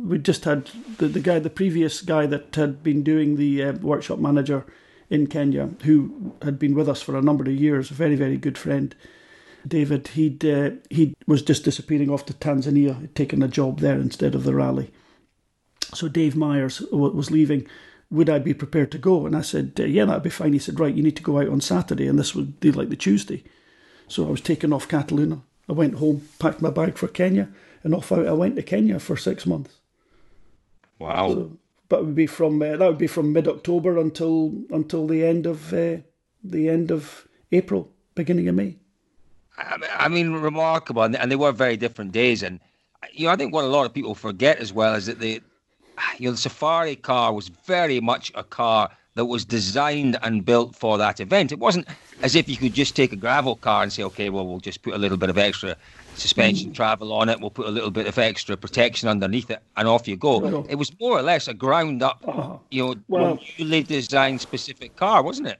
[0.03, 3.73] we just had the, the guy, the previous guy that had been doing the uh,
[3.73, 4.65] workshop manager
[5.09, 8.37] in Kenya, who had been with us for a number of years, a very, very
[8.37, 8.95] good friend.
[9.65, 14.35] David, he'd uh, he was just disappearing off to Tanzania, taking a job there instead
[14.35, 14.91] of the rally.
[15.93, 17.67] So Dave Myers was leaving.
[18.11, 19.25] Would I be prepared to go?
[19.25, 20.53] And I said, uh, yeah, that'd be fine.
[20.53, 22.89] He said, right, you need to go out on Saturday, and this would be like
[22.89, 23.43] the Tuesday.
[24.07, 25.41] So I was taken off Catalunya.
[25.69, 27.49] I went home, packed my bag for Kenya,
[27.83, 29.79] and off out I went to Kenya for six months.
[31.03, 31.33] Wow!
[31.33, 31.57] So,
[31.89, 35.25] but it would be from uh, that would be from mid October until until the
[35.25, 35.97] end of uh,
[36.43, 38.77] the end of April, beginning of May.
[39.57, 42.41] I mean, remarkable, and they were very different days.
[42.41, 42.61] And
[43.11, 45.41] you know, I think what a lot of people forget as well is that the
[46.17, 50.75] you know the Safari car was very much a car that was designed and built
[50.75, 51.51] for that event.
[51.51, 51.87] It wasn't
[52.21, 54.81] as if you could just take a gravel car and say, okay, well, we'll just
[54.81, 55.75] put a little bit of extra
[56.15, 56.75] suspension mm.
[56.75, 60.07] travel on it, we'll put a little bit of extra protection underneath it, and off
[60.07, 60.65] you go.
[60.69, 64.95] It was more or less a ground up, uh, you know, well, newly designed specific
[64.95, 65.59] car, wasn't it?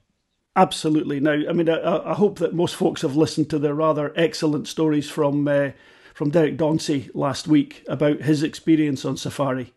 [0.56, 1.20] Absolutely.
[1.20, 4.68] Now, I mean, I, I, hope that most folks have listened to the rather excellent
[4.68, 5.72] stories from uh,
[6.14, 9.74] from Derek Dauncey last week about his experience on Safari,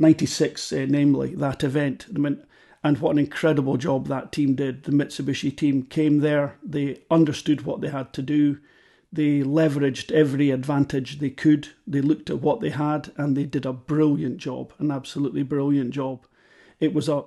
[0.00, 2.06] '96, uh, namely that event.
[2.12, 2.42] I mean,
[2.86, 4.84] and what an incredible job that team did.
[4.84, 8.58] The Mitsubishi team came there, they understood what they had to do,
[9.12, 13.66] they leveraged every advantage they could, they looked at what they had, and they did
[13.66, 16.26] a brilliant job, an absolutely brilliant job.
[16.78, 17.24] It was a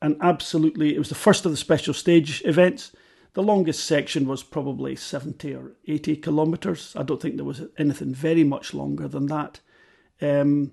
[0.00, 2.92] an absolutely it was the first of the special stage events.
[3.34, 6.94] The longest section was probably 70 or 80 kilometres.
[6.96, 9.60] I don't think there was anything very much longer than that.
[10.20, 10.72] Um,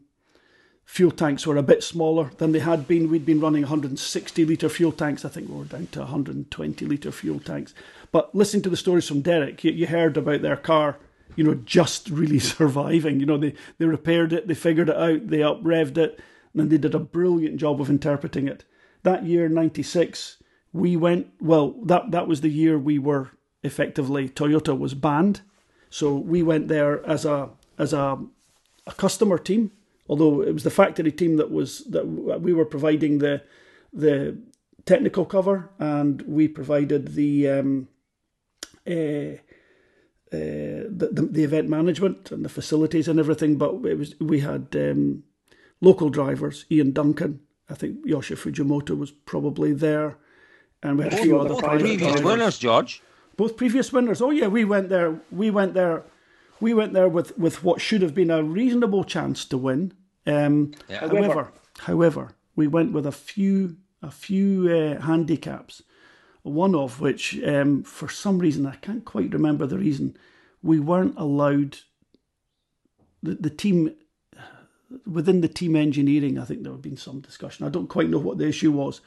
[0.90, 3.12] fuel tanks were a bit smaller than they had been.
[3.12, 5.24] We'd been running 160 litre fuel tanks.
[5.24, 7.76] I think we were down to 120 litre fuel tanks.
[8.12, 10.98] But listening to the stories from Derek, you, you heard about their car,
[11.36, 13.20] you know, just really surviving.
[13.20, 16.20] You know, they, they repaired it, they figured it out, they up revved it,
[16.54, 18.66] and then they did a brilliant job of interpreting it.
[19.04, 20.38] That year, 96,
[20.74, 23.30] we went, well, that, that was the year we were
[23.62, 25.42] effectively, Toyota was banned.
[25.92, 28.18] So we went there as a, as a,
[28.88, 29.72] a customer team,
[30.10, 32.06] although it was the factory team that was, that
[32.42, 33.42] we were providing the,
[33.94, 34.38] the
[34.86, 37.88] technical cover and we provided the, um,
[38.88, 39.38] uh,
[40.32, 43.58] uh, the, the, event management and the facilities and everything.
[43.58, 45.24] But it was we had um,
[45.82, 47.40] local drivers, Ian Duncan.
[47.68, 50.18] I think Yoshi Fujimoto was probably there,
[50.84, 52.24] and we had a few oh, other private previous drivers.
[52.24, 53.02] winners, George.
[53.38, 54.22] Both previous winners.
[54.22, 55.20] Oh yeah, we went there.
[55.32, 56.04] We went there.
[56.60, 59.94] We went there with, with what should have been a reasonable chance to win.
[60.30, 61.00] Um, yeah.
[61.00, 65.84] However, however, we went with a few a few uh, handicaps
[66.44, 70.18] one of which, um, for some reason, I can't quite remember the reason,
[70.62, 71.80] we weren't allowed.
[73.22, 73.96] The, the team,
[75.06, 77.66] within the team engineering, I think there had been some discussion.
[77.66, 79.02] I don't quite know what the issue was.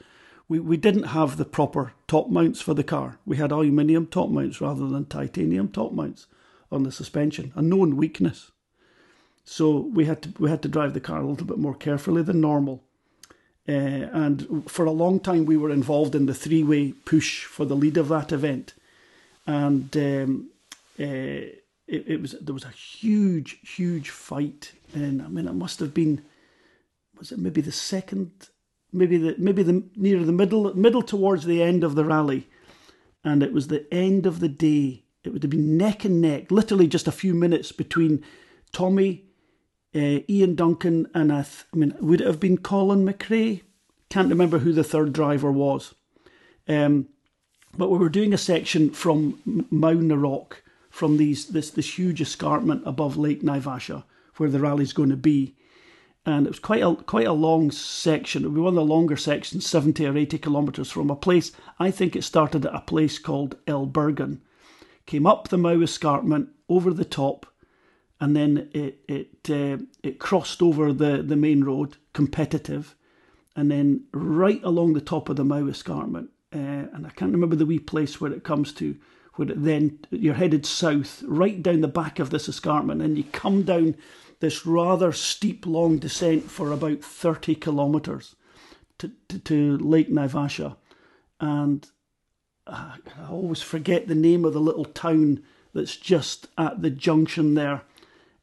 [0.47, 3.17] We, we didn't have the proper top mounts for the car.
[3.25, 6.27] We had aluminium top mounts rather than titanium top mounts
[6.71, 8.51] on the suspension, a known weakness.
[9.45, 12.23] So we had to we had to drive the car a little bit more carefully
[12.23, 12.83] than normal.
[13.67, 13.71] Uh,
[14.11, 17.75] and for a long time, we were involved in the three way push for the
[17.75, 18.73] lead of that event.
[19.47, 20.49] And um,
[20.99, 21.03] uh,
[21.87, 24.73] it, it, was there was a huge, huge fight.
[24.93, 26.23] And I mean, it must have been,
[27.17, 28.31] was it maybe the second,
[28.91, 32.47] maybe the maybe the near the middle, middle towards the end of the rally,
[33.23, 35.03] and it was the end of the day.
[35.23, 38.25] It would have been neck and neck, literally just a few minutes between
[38.73, 39.21] Tommi
[39.95, 43.61] uh, Ian Duncan, and I, th- I mean, would it have been Colin McRae?
[44.09, 45.95] Can't remember who the third driver was.
[46.67, 47.07] Um,
[47.75, 52.83] but we were doing a section from Mau Narok, from these this this huge escarpment
[52.85, 54.03] above Lake Naivasha,
[54.37, 55.55] where the rally's going to be,
[56.25, 58.43] and it was quite a quite a long section.
[58.43, 61.51] It would be one of the longer sections, seventy or eighty kilometres from a place.
[61.79, 64.41] I think it started at a place called Elburgon,
[65.07, 67.47] came up the Mau escarpment over the top,
[68.23, 72.95] and then it it uh, it crossed over the the main road, competitive,
[73.53, 77.57] and then right along the top of the Mau escarpment, uh, and I can't remember
[77.57, 78.95] the wee place where it comes to,
[79.33, 83.25] where it then you're headed south, right down the back of this escarpment, and you
[83.25, 83.97] come down
[84.39, 88.37] this rather steep, long descent for about thirty kilometres
[88.99, 90.77] to, to, to Lake Naivasha,
[91.41, 91.89] and
[92.67, 97.55] uh, I always forget the name of the little town that's just at the junction
[97.55, 97.81] there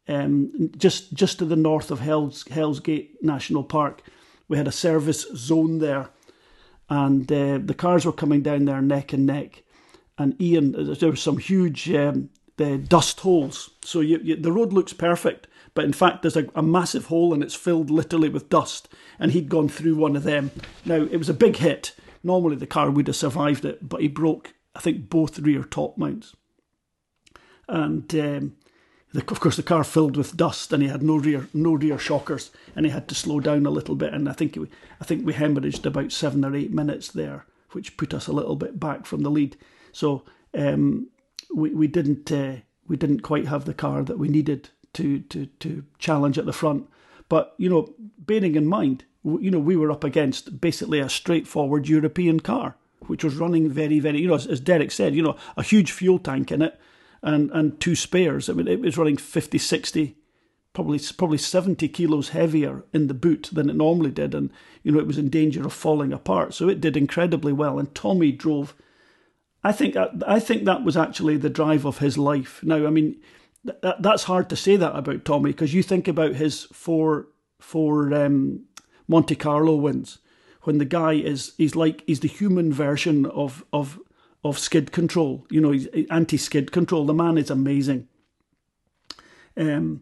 [0.07, 4.01] um, just just to the north of Hell's, Hell's Gate National Park.
[4.47, 6.09] We had a service zone there,
[6.89, 9.63] and uh, the cars were coming down there neck and neck.
[10.17, 13.71] And Ian, there were some huge um, the dust holes.
[13.83, 17.33] So you, you, the road looks perfect, but in fact there's a, a massive hole
[17.33, 18.87] and it's filled literally with dust.
[19.19, 20.51] And he'd gone through one of them.
[20.85, 21.95] Now it was a big hit.
[22.23, 25.97] Normally the car would have survived it, but he broke I think both rear top
[25.97, 26.35] mounts.
[27.67, 28.55] And um,
[29.13, 31.97] the, of course, the car filled with dust, and he had no rear no rear
[31.97, 34.13] shockers, and he had to slow down a little bit.
[34.13, 34.67] And I think we,
[35.01, 38.55] I think we hemorrhaged about seven or eight minutes there, which put us a little
[38.55, 39.57] bit back from the lead.
[39.91, 40.23] So
[40.57, 41.09] um,
[41.53, 45.45] we we didn't uh, we didn't quite have the car that we needed to to
[45.45, 46.87] to challenge at the front.
[47.27, 51.89] But you know, bearing in mind, you know, we were up against basically a straightforward
[51.89, 55.35] European car, which was running very very, you know, as, as Derek said, you know,
[55.57, 56.79] a huge fuel tank in it
[57.23, 58.49] and, and two spares.
[58.49, 60.15] I mean, it was running 50, 60,
[60.73, 64.33] probably probably 70 kilos heavier in the boot than it normally did.
[64.33, 64.51] And,
[64.83, 66.53] you know, it was in danger of falling apart.
[66.53, 67.79] So it did incredibly well.
[67.79, 68.73] And Tommi drove.
[69.63, 72.63] I think I think that was actually the drive of his life.
[72.63, 73.21] Now, I mean,
[73.63, 77.27] that, that's hard to say that about Tommi because you think about his four
[77.59, 78.65] four um,
[79.07, 80.17] Monte Carlo wins
[80.63, 83.99] when the guy is he's like he's the human version of of
[84.43, 85.45] of skid control.
[85.49, 85.73] You know,
[86.09, 87.05] anti skid control.
[87.05, 88.07] The man is amazing.
[89.57, 90.01] Um,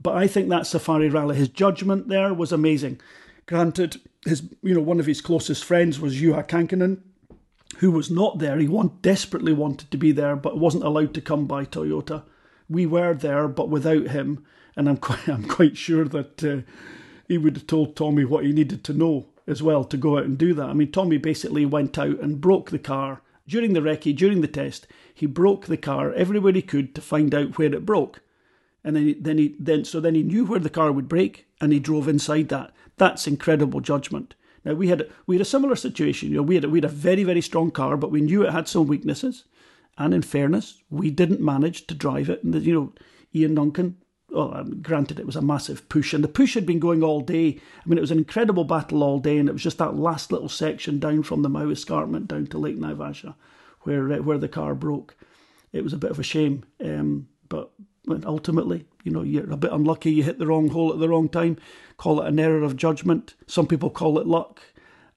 [0.00, 3.00] but I think that Safari Rally, his judgment there was amazing.
[3.46, 7.00] Granted, his you know one of his closest friends was Juha Kankkunen,
[7.78, 8.58] who was not there.
[8.58, 12.24] He want, desperately wanted to be there, but wasn't allowed to come by Toyota.
[12.68, 14.44] We were there, but without him,
[14.74, 16.70] and I'm quite I'm quite sure that uh,
[17.28, 20.24] he would have told Tommi what he needed to know as well to go out
[20.24, 20.68] and do that.
[20.68, 24.48] I mean, Tommi basically went out and broke the car during the recce, during the
[24.48, 28.20] test, he broke the car everywhere he could to find out where it broke.
[28.84, 31.46] and then he, then he then so then he knew where the car would break
[31.60, 32.72] and he drove inside that.
[32.96, 34.34] That's incredible judgment.
[34.64, 36.30] Now we had we had a similar situation.
[36.30, 38.52] You know, we had we had a very very strong car, but we knew it
[38.52, 39.44] had some weaknesses,
[39.98, 42.44] and in fairness, we didn't manage to drive it.
[42.44, 42.92] And you know,
[43.34, 43.96] Ian Duncan.
[44.36, 47.22] Well, um, granted, it was a massive push, and the push had been going all
[47.22, 47.58] day.
[47.78, 50.30] I mean, it was an incredible battle all day, and it was just that last
[50.30, 53.34] little section down from the Mau Escarpment down to Lake Naivasha,
[53.84, 55.16] where uh, where the car broke.
[55.72, 57.70] It was a bit of a shame, um, but
[58.26, 60.12] ultimately, you know, you're a bit unlucky.
[60.12, 61.56] You hit the wrong hole at the wrong time.
[61.96, 63.36] Call it an error of judgment.
[63.46, 64.60] Some people call it luck.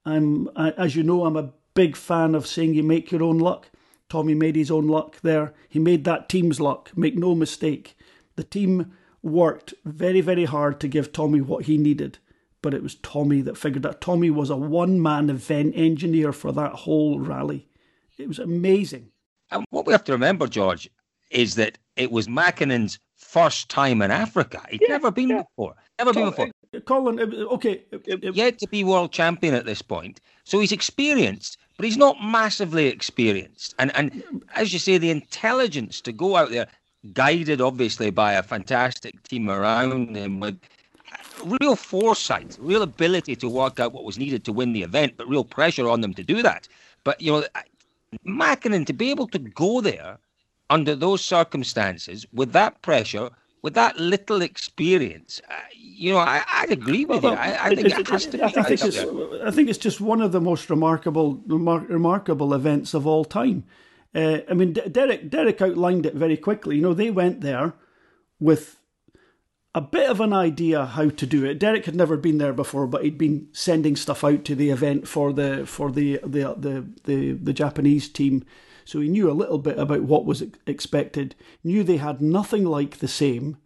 [0.05, 3.37] I'm, I, as you know, I'm a big fan of saying you make your own
[3.37, 3.67] luck.
[4.09, 5.53] Tommi made his own luck there.
[5.67, 6.91] He made that team's luck.
[6.95, 7.97] Make no mistake.
[8.37, 12.17] The team worked very, very hard to give Tommi what he needed,
[12.61, 14.01] but it was Tommi that figured that.
[14.01, 17.67] Tommi was a one man event engineer for that whole rally.
[18.17, 19.11] It was amazing.
[19.51, 20.89] And what we have to remember, George,
[21.31, 24.61] is that it was Mäkinen's first time in Africa.
[24.69, 25.43] He'd yeah, never been yeah.
[25.43, 25.75] before.
[25.97, 26.49] Never been before.
[26.73, 27.83] Uh, Colin, uh, okay.
[27.91, 30.21] It, it, Yet to be world champion at this point.
[30.43, 33.75] So he's experienced, but he's not massively experienced.
[33.79, 34.41] And and mm.
[34.55, 36.67] as you say, the intelligence to go out there,
[37.13, 40.59] guided obviously by a fantastic team around him with
[41.59, 45.27] real foresight, real ability to work out what was needed to win the event, but
[45.27, 46.67] real pressure on them to do that.
[47.03, 47.43] But you know,
[48.27, 50.17] Mäkinen to be able to go there
[50.69, 53.29] under those circumstances, with that pressure,
[53.61, 57.39] with that little experience, uh, you know, I, I agree with well, you.
[57.39, 58.43] I, I, think it, it has to be.
[58.43, 58.97] I think, it's,
[59.43, 63.63] I think it's just one of the most remarkable, remar- remarkable events of all time.
[64.13, 66.77] Uh, I mean, Derek Derek outlined it very quickly.
[66.77, 67.73] You know, they went there
[68.39, 68.79] with
[69.75, 71.59] a bit of an idea how to do it.
[71.59, 75.07] Derek had never been there before, but he'd been sending stuff out to the event
[75.07, 78.45] for the for the the the the, the Japanese team
[78.89, 82.97] so he knew a little bit about what was expected, knew they had nothing like
[82.97, 83.57] the same,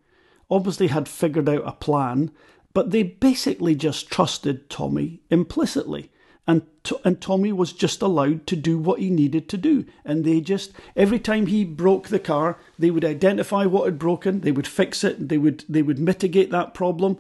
[0.52, 2.30] obviously had figured out a plan,
[2.74, 6.12] but they basically just trusted Tommi implicitly.
[6.46, 6.64] And,
[7.06, 9.86] and Tommi was just allowed to do what he needed to do.
[10.04, 14.42] And they just, every time he broke the car, they would identify what had broken,
[14.42, 17.18] they would fix it, they would, they would mitigate that problem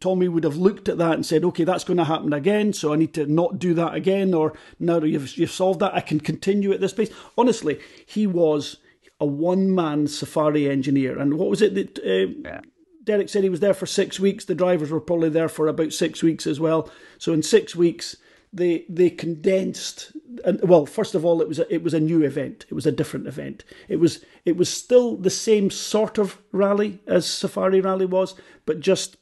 [0.00, 2.92] Tommi would have looked at that and said, okay, that's going to happen again, so
[2.92, 6.20] I need to not do that again, or now you've, you've solved that, I can
[6.20, 7.10] continue at this pace.
[7.36, 8.78] Honestly, he was
[9.20, 11.18] a one man safari engineer.
[11.18, 12.60] And what was it that uh, yeah.
[13.08, 14.44] Derek said he was there for six weeks?
[14.44, 16.90] The drivers were probably there for about six weeks as well.
[17.18, 18.16] So in six weeks,
[18.52, 20.12] they they condensed
[20.44, 22.86] and well first of all it was a, it was a new event it was
[22.86, 27.78] a different event it was it was still the same sort of rally as safari
[27.82, 28.34] rally was
[28.64, 29.18] but just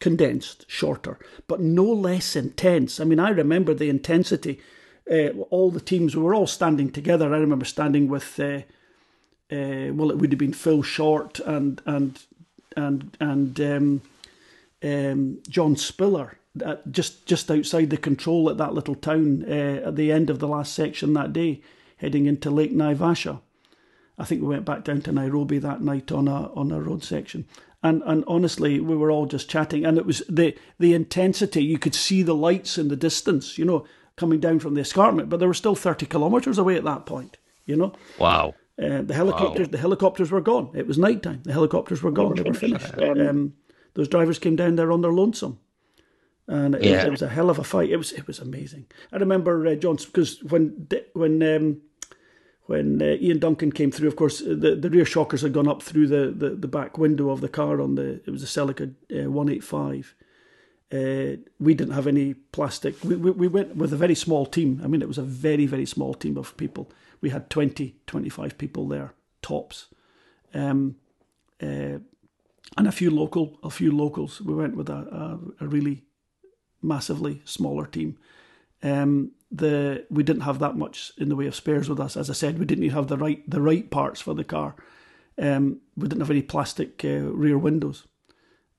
[0.00, 3.00] condensed, shorter, but no less intense.
[3.00, 4.60] I mean, I remember the intensity.
[5.10, 7.34] Uh, all the teams we were all standing together.
[7.34, 8.62] I remember standing with, uh,
[9.50, 12.20] uh, well, it would have been Phil Short and and
[12.76, 14.02] and and um,
[14.82, 19.96] um, John Spiller at, just just outside the control at that little town uh, at
[19.96, 21.62] the end of the last section that day,
[21.98, 23.40] heading into Lake Naivasha.
[24.18, 27.04] I think we went back down to Nairobi that night on a on a road
[27.04, 27.46] section.
[27.82, 31.78] And and honestly we were all just chatting and it was the the intensity you
[31.78, 35.38] could see the lights in the distance you know coming down from the escarpment but
[35.38, 37.92] they were still 30 kilometers away at that point you know?
[38.18, 39.72] Wow uh, the helicopters wow.
[39.72, 42.96] the helicopters were gone it was night time the helicopters were gone they were finished
[42.98, 43.54] um,
[43.94, 45.58] those drivers came down there on their lonesome
[46.46, 46.96] and it, yeah.
[46.96, 49.66] was, it was a hell of a fight it was it was amazing i remember
[49.66, 51.80] uh, john because when when um,
[52.68, 55.82] when uh, Ian Duncan came through, of course, the, the rear shockers had gone up
[55.82, 58.94] through the, the, the back window of the car on the it was a Celica
[59.10, 60.14] uh, 185.
[60.92, 63.02] Uh, we didn't have any plastic.
[63.02, 64.82] We, we, we went with a very small team.
[64.84, 66.90] I mean, it was a very, very small team of people.
[67.20, 69.86] We had 20, 25 people there, tops.
[70.54, 70.96] Um,
[71.62, 71.98] uh,
[72.76, 74.40] and a few local, a few locals.
[74.40, 76.04] We went with a, a, a really
[76.82, 78.18] massively smaller team.
[78.82, 82.16] Um, the we didn't have that much in the way of spares with us.
[82.16, 84.76] As I said, we didn't even have the right the right parts for the car.
[85.38, 88.06] Um, we didn't have any plastic uh, rear windows,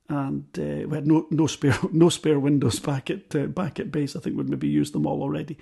[0.08, 3.92] and uh, we had no no spare no spare windows back at uh, back at
[3.92, 4.16] base.
[4.16, 5.58] I think we'd maybe used them all already.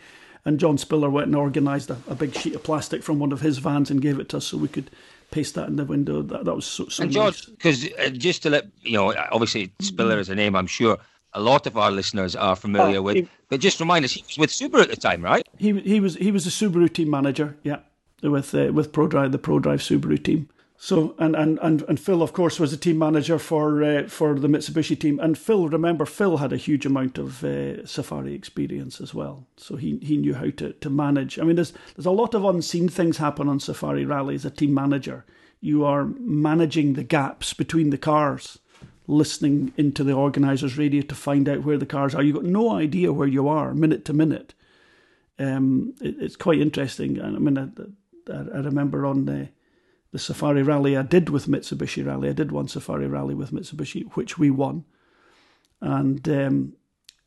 [0.47, 3.41] And John Spiller went and organised a, a, big sheet of plastic from one of
[3.41, 4.89] his vans and gave it to us so we could
[5.29, 6.21] paste that in the window.
[6.21, 7.93] That, that was so, so And George, because nice.
[7.99, 10.99] Uh, just to let you know, obviously Spiller is a name I'm sure
[11.33, 13.15] a lot of our listeners are familiar oh, with.
[13.17, 15.45] He, but just remind us, he was with Subaru at the time, right?
[15.57, 17.79] He he was he was the Subaru team manager, yeah,
[18.23, 20.47] with uh, with ProDrive, the ProDrive Subaru team.
[20.79, 24.39] So and, and, and, and Phil, of course, was the team manager for uh, for
[24.39, 25.19] the Mitsubishi team.
[25.19, 29.47] And Phil, remember, Phil had a huge amount of uh, Safari experience as well.
[29.57, 31.39] So he, he knew how to, to manage.
[31.39, 34.45] I mean, there's there's a lot of unseen things happen on Safari rallies.
[34.45, 35.25] A team manager
[35.59, 38.59] you are managing the gaps between the cars,
[39.07, 42.21] listening into the organizer's radio to find out where the cars are.
[42.21, 44.53] You've got no idea where you are minute to minute.
[45.39, 47.21] Um, it, it's quite interesting.
[47.21, 49.49] I mean, I, I, remember on the,
[50.11, 54.09] the Safari Rally I did with Mitsubishi Rally, I did one Safari Rally with Mitsubishi,
[54.13, 54.85] which we won.
[55.81, 56.73] And um,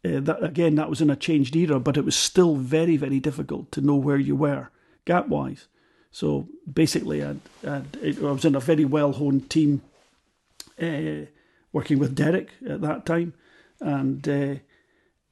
[0.05, 3.21] uh, that again, that was in a changed era, but it was still very, very
[3.21, 4.71] difficult to know where you were
[5.05, 5.67] gap wise.
[6.11, 9.83] So basically, I'd, I'd, i was in a very well honed team
[10.81, 11.27] uh,
[11.73, 13.35] working with Derek at that time,
[13.81, 14.55] and uh,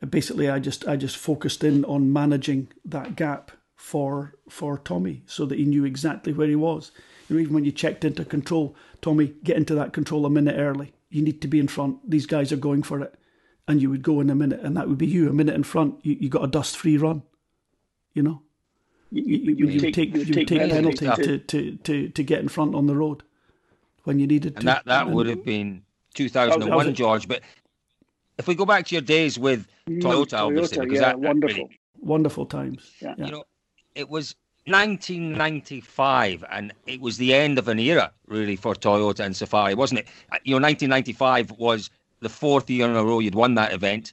[0.06, 5.46] basically, I just I just focused in on managing that gap for for Tommi, so
[5.46, 6.92] that he knew exactly where he was.
[7.28, 10.56] You know, even when you checked into control, Tommi, get into that control a minute
[10.58, 10.92] early.
[11.10, 12.08] You need to be in front.
[12.08, 13.14] These guys are going for it
[13.68, 15.62] and you would go in a minute, and that would be you a minute in
[15.62, 15.96] front.
[16.02, 17.22] You, you got a dust free run,
[18.14, 18.40] you know.
[19.10, 22.40] You, you, you, you take, take you take, take penalty to, to, to, to get
[22.40, 23.22] in front on the road
[24.04, 24.66] when you needed and to.
[24.66, 25.82] That that and would have been
[26.14, 27.28] 2001, George.
[27.28, 27.42] But
[28.38, 31.20] if we go back to your days with mm, Toyota, Toyota obviously, because yeah, that
[31.20, 32.90] wonderful, really, wonderful times.
[33.00, 33.14] Yeah.
[33.18, 33.44] You know,
[33.94, 34.34] it was
[34.70, 40.00] 1995, and it was the end of an era, really, for Toyota and Safari, wasn't
[40.00, 40.08] it?
[40.44, 41.90] You know, 1995 was
[42.20, 44.12] the fourth year in a row you'd won that event.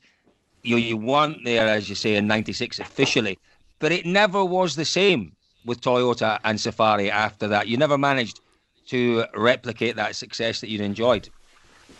[0.64, 3.38] You you weren't there, as you say, in '96 officially,
[3.80, 5.36] but it never was the same
[5.66, 7.68] with Toyota and Safari after that.
[7.68, 8.39] You never managed
[8.88, 11.30] to replicate that success that you'd enjoyed.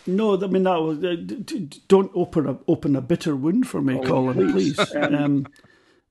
[0.06, 1.02] No, I mean that was.
[1.02, 1.16] Uh,
[1.88, 4.76] don't open a open a bitter wound for me, oh, Colin, please.
[4.76, 4.94] please.
[4.96, 5.46] um,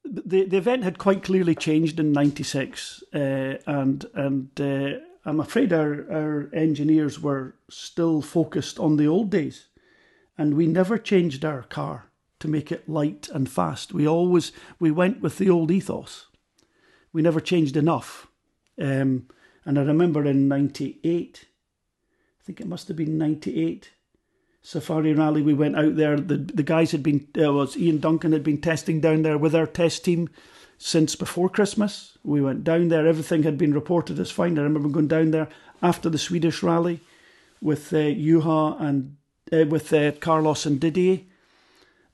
[0.05, 3.17] the the event had quite clearly changed in '96, uh,
[3.65, 9.67] and and uh, I'm afraid our our engineers were still focused on the old days
[10.37, 13.93] and we never changed our car to make it light and fast.
[13.93, 16.27] We always we went with the old ethos.
[17.13, 18.27] We never changed enough.
[18.79, 19.27] Um,
[19.63, 23.91] and I remember in '98, I think it must have been '98,
[24.65, 25.43] Safari Rally.
[25.43, 26.17] We went out there.
[26.17, 29.53] The the guys had been uh, was Ian Duncan had been testing down there with
[29.53, 30.27] our test team
[30.79, 32.17] since before Christmas.
[32.23, 33.07] We went down there.
[33.07, 34.57] Everything had been reported as fine.
[34.57, 35.49] I remember going down there
[35.83, 36.99] after the Swedish rally
[37.61, 39.17] with uh, Juha and
[39.53, 41.19] uh, with uh, Carlos and Didier,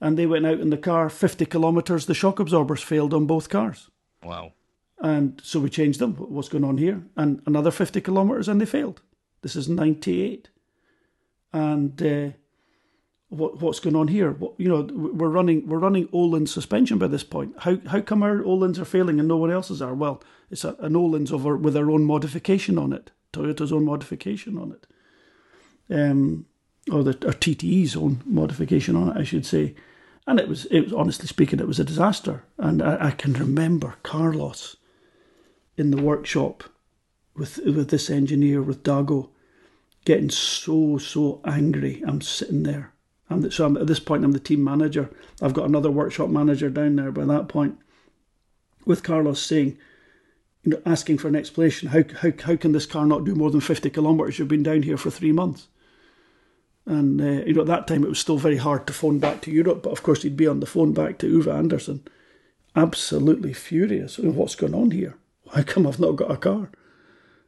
[0.01, 2.05] and they went out in the car 50 kilometres.
[2.05, 3.89] The shock absorbers failed on both cars.
[4.23, 4.51] Wow.
[4.99, 6.15] And so we changed them.
[6.15, 7.01] What's going on here?
[7.15, 9.01] And another 50 kilometres, and they failed.
[9.41, 10.49] This is 98.
[11.53, 12.37] And uh,
[13.31, 14.31] what, what's going on here?
[14.31, 17.55] What, you know, we're running we're running Öhlins suspension by this point.
[17.59, 19.95] How how come our Öhlins are failing and no one else's are?
[19.95, 24.57] Well, it's a, an Öhlins over with our own modification on it, Toyota's own modification
[24.57, 24.87] on it.
[25.93, 26.45] Um,
[26.91, 29.75] or the or TTE's own modification on it, I should say.
[30.27, 32.43] And it was, it was honestly speaking, it was a disaster.
[32.57, 34.75] And I, I can remember Carlos
[35.77, 36.65] in the workshop
[37.33, 39.29] with with this engineer with Dago
[40.03, 42.03] getting so so angry.
[42.05, 42.93] I'm sitting there.
[43.31, 45.09] I'm the, so I'm, at this point I'm the team manager.
[45.41, 47.77] I've got another workshop manager down there by that point,
[48.85, 49.77] with Carlos saying,
[50.63, 51.89] you know, asking for an explanation.
[51.89, 54.37] How how how can this car not do more than fifty kilometres?
[54.37, 55.67] You've been down here for three months.
[56.85, 59.41] And uh, you know, at that time it was still very hard to phone back
[59.41, 62.03] to Europe, but of course he'd be on the phone back to Ove Andersson,
[62.75, 64.17] absolutely furious.
[64.17, 65.15] What's going on here?
[65.53, 66.71] How come I've not got a car?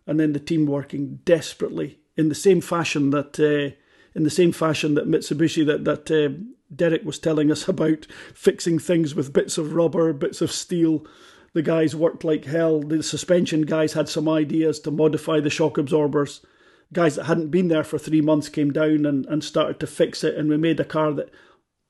[0.06, 3.76] And then the team working desperately in the same fashion that, uh,
[4.16, 6.34] in the same fashion that Mitsubishi that that uh,
[6.74, 11.06] Derek was telling us about fixing things with bits of rubber, bits of steel.
[11.54, 12.82] The guys worked like hell.
[12.82, 16.42] The suspension guys had some ideas to modify the shock absorbers
[16.94, 20.24] guys that hadn't been there for three months came down and, and started to fix
[20.24, 21.34] it, and we made a car that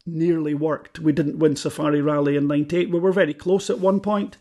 [0.05, 0.99] nearly worked.
[0.99, 2.89] We didn't win Safari Rally in '98.
[2.89, 4.38] We were very close at one point.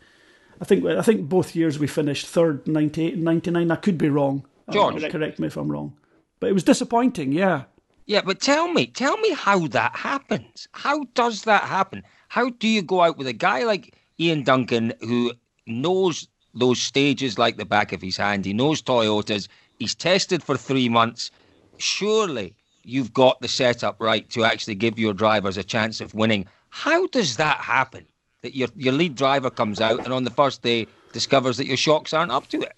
[0.61, 3.71] I think I think both years we finished third, '98 and '99.
[3.71, 4.47] I could be wrong.
[4.71, 5.95] George, correct me if I'm wrong.
[6.41, 7.33] But it was disappointing.
[7.33, 7.65] Yeah.
[8.07, 10.67] Yeah, but tell me, tell me how that happens.
[10.73, 12.03] How does that happen?
[12.29, 15.33] How do you go out with a guy like Ian Duncan who
[15.67, 18.45] knows those stages like the back of his hand?
[18.45, 19.49] He knows Toyotas.
[19.79, 21.31] He's tested for three months.
[21.79, 26.47] Surely you've got the setup right to actually give your drivers a chance of winning.
[26.71, 28.07] How does that happen?
[28.43, 31.77] That your your lead driver comes out and on the first day discovers that your
[31.77, 32.77] shocks aren't up to it.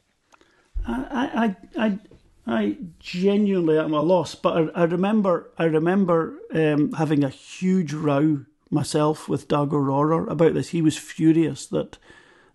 [0.86, 1.98] I I I,
[2.46, 4.34] I genuinely am a loss.
[4.34, 10.24] But I, I remember I remember um, having a huge row myself with Doug Aurora
[10.24, 10.70] about this.
[10.70, 11.98] He was furious that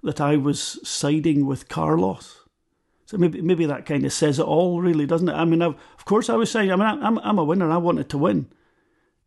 [0.03, 2.45] that I was siding with Carlos.
[3.05, 5.33] So maybe maybe that kind of says it all, really, doesn't it?
[5.33, 7.71] I mean, I've, of course, I was saying, I mean, I'm I'm a winner.
[7.71, 8.47] I wanted to win,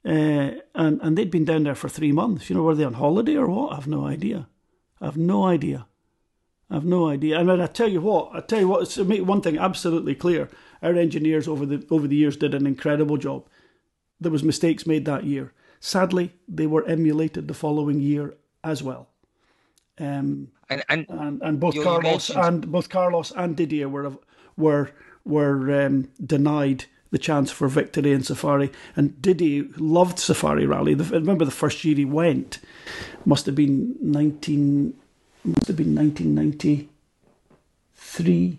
[0.05, 2.49] uh, and and they'd been down there for three months.
[2.49, 3.73] You know, were they on holiday or what?
[3.73, 4.47] I have no idea.
[5.01, 5.87] I have no idea.
[6.73, 7.39] I've no idea.
[7.39, 8.89] I mean, I tell you what, I tell you what.
[8.91, 10.49] To make one thing absolutely clear,
[10.83, 13.47] our engineers over the over the years did an incredible job.
[14.21, 15.53] There was mistakes made that year.
[15.81, 19.09] Sadly, they were emulated the following year as well.
[19.99, 24.17] Um, and, and, and, and both Carlos and both Carlos and Didier were
[24.57, 24.91] were
[25.25, 28.73] were um, denied the chance for victory in Safari.
[28.97, 30.95] And Didier loved Safari Rally.
[30.95, 32.61] The, remember the first year he went
[33.27, 34.95] must have been nineteen
[35.45, 36.89] must have been nineteen ninety
[37.95, 38.59] three.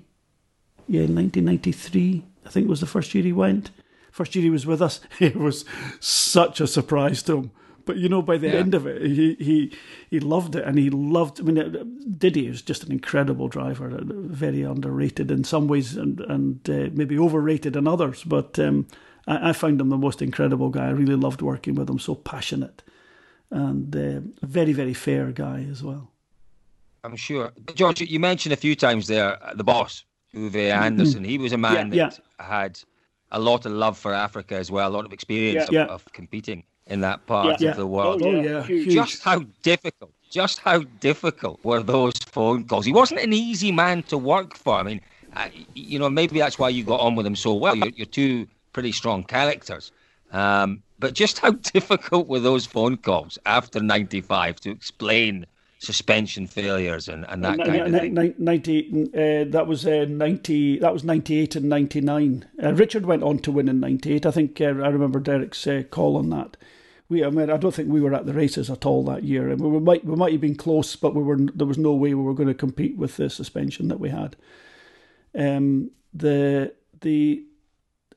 [0.88, 2.24] Yeah, nineteen ninety three.
[2.46, 3.72] I think was the first year he went.
[4.12, 5.00] First year he was with us.
[5.20, 5.66] It was
[6.00, 7.52] such a surprise to him
[7.86, 8.56] but you know, by the yeah.
[8.56, 9.74] end of it, he, he
[10.10, 11.40] he loved it, and he loved.
[11.40, 16.70] I mean, Diddy was just an incredible driver, very underrated in some ways, and and
[16.70, 18.24] uh, maybe overrated in others.
[18.24, 18.88] But um,
[19.28, 20.88] I, I, found him the most incredible guy.
[20.88, 22.00] I really loved working with him.
[22.00, 22.84] So passionate,
[23.52, 26.12] and uh, very very fair guy as well.
[27.04, 28.01] I'm sure, George.
[28.01, 31.22] You mentioned a few times there uh, the boss, Ove Andersson.
[31.22, 31.30] Mm-hmm.
[31.30, 32.45] He was a man yeah, that yeah.
[32.45, 32.80] had
[33.32, 36.64] a lot of love for Africa as well, a lot of experience of, of competing
[36.88, 37.72] in that part yeah.
[37.72, 38.22] of the world.
[38.24, 38.66] Oh, yeah.
[38.89, 42.86] Just how difficult, just how difficult were those phone calls?
[42.86, 44.76] He wasn't an easy man to work for.
[44.76, 45.01] I mean,
[45.36, 47.76] uh, you know, maybe that's why you got on with him so well.
[47.76, 49.91] You're, you're two pretty strong characters.
[50.32, 55.45] Um, but just how difficult were those phone calls after 95 to explain
[55.84, 58.36] suspension failures and, and that kind of thing.
[58.38, 60.80] 90, uh, that was uh, 90.
[60.80, 62.46] That was 98 and 99.
[62.62, 64.26] Uh, Richard went on to win in 98.
[64.26, 66.58] I think uh, I remember Derek's uh, call on that.
[67.10, 69.52] We, I mean, I don't think we were at the races at all that year.
[69.52, 71.38] I mean, we might, we might have been close, but we were.
[71.38, 74.36] There was no way we were going to compete with the suspension that we had.
[75.36, 77.44] Um, the the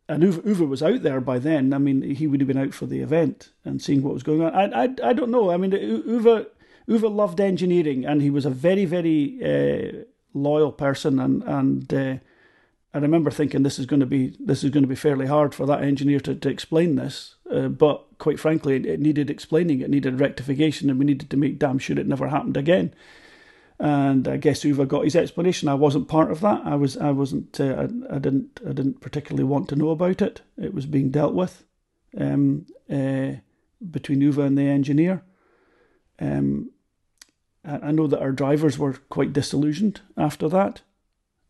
[0.08, 1.72] and Ove, Ove, was out there by then.
[1.72, 4.40] I mean, he would have been out for the event and seeing what was going
[4.40, 4.54] on.
[4.54, 5.50] I, I, I don't know.
[5.50, 6.46] I mean, Ove
[6.88, 11.18] Ove loved engineering, and he was a very, very uh, loyal person.
[11.18, 12.16] And and uh,
[12.94, 15.54] I remember thinking this is going to be this is going to be fairly hard
[15.54, 17.34] for that engineer to, to explain this.
[17.52, 19.80] Uh, but quite frankly, it, it, needed explaining.
[19.80, 22.94] It needed rectification, and we needed to make damn sure it never happened again.
[23.78, 25.68] And I guess Ove got his explanation.
[25.68, 26.62] I wasn't part of that.
[26.64, 26.96] I was.
[26.96, 27.60] I wasn't.
[27.60, 28.60] Uh, I, I, didn't.
[28.66, 30.40] I didn't particularly want to know about it.
[30.56, 31.64] It was being dealt with
[32.18, 33.32] um, uh,
[33.90, 35.22] between Ove and the engineer.
[36.18, 36.70] Um,
[37.66, 40.82] I know that our drivers were quite disillusioned after that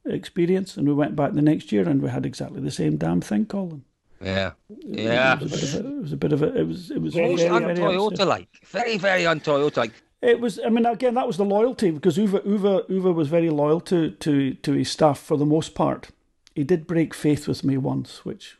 [0.04, 3.20] experience, and we went back the next year and we had exactly the same damn
[3.20, 3.84] thing, Colin.
[4.20, 4.52] Yeah,
[4.86, 5.38] yeah.
[5.38, 5.88] It was a bit of a.
[5.88, 6.56] It was a bit of a.
[6.56, 6.90] It was.
[6.90, 8.48] It was very, very, very un-Toyota like.
[8.64, 9.92] Very, very un-Toyota like.
[10.22, 10.58] It was.
[10.64, 14.12] I mean, again, that was the loyalty because Ove, Ove, Ove was very loyal to
[14.12, 16.08] to to his staff for the most part.
[16.54, 18.56] He did break faith with me once, which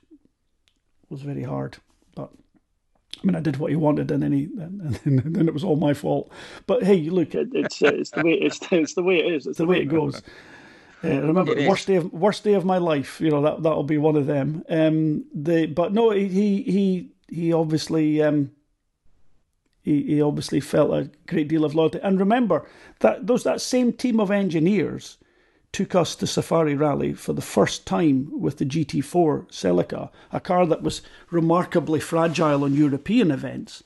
[1.08, 1.78] was very hard.
[3.22, 5.76] I mean, I did what he wanted, and then he, and, then it was all
[5.76, 6.30] my fault.
[6.66, 9.46] But hey, look, it, it's uh, it's the way it's it's the way it is.
[9.46, 10.22] It's the way it goes.
[11.04, 13.20] Uh, remember, worst day of worst day of my life.
[13.20, 14.64] You know that that'll be one of them.
[14.68, 16.26] Um, the but no, he
[16.62, 18.50] he he obviously um,
[19.82, 22.00] he he obviously felt a great deal of loyalty.
[22.02, 22.66] And remember
[23.00, 25.18] that those that same team of engineers
[25.76, 30.64] took us to Safari Rally for the first time with the GT4 Celica, a car
[30.64, 33.84] that was remarkably fragile on European events.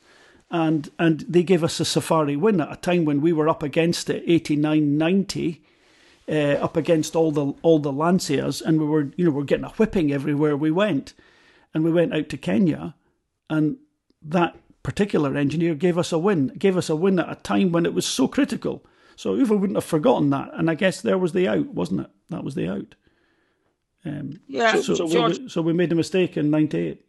[0.53, 3.64] And, and they gave us a Safari win at a time when we were up
[3.64, 5.64] against it, 89 90.
[6.28, 6.32] Uh,
[6.62, 9.70] up against all the all the Lancias, and we were you know we're getting a
[9.70, 11.12] whipping everywhere we went,
[11.74, 12.95] and we went out to Kenya,
[13.49, 13.78] and
[14.22, 17.84] that particular engineer gave us a win, gave us a win at a time when
[17.84, 18.84] it was so critical.
[19.21, 22.11] So Ove wouldn't have forgotten that, and I guess there was the out, wasn't it?
[22.31, 22.95] That was the out.
[24.07, 24.81] Um, yeah.
[24.81, 27.05] So, so, George, we, so we made a mistake in '98.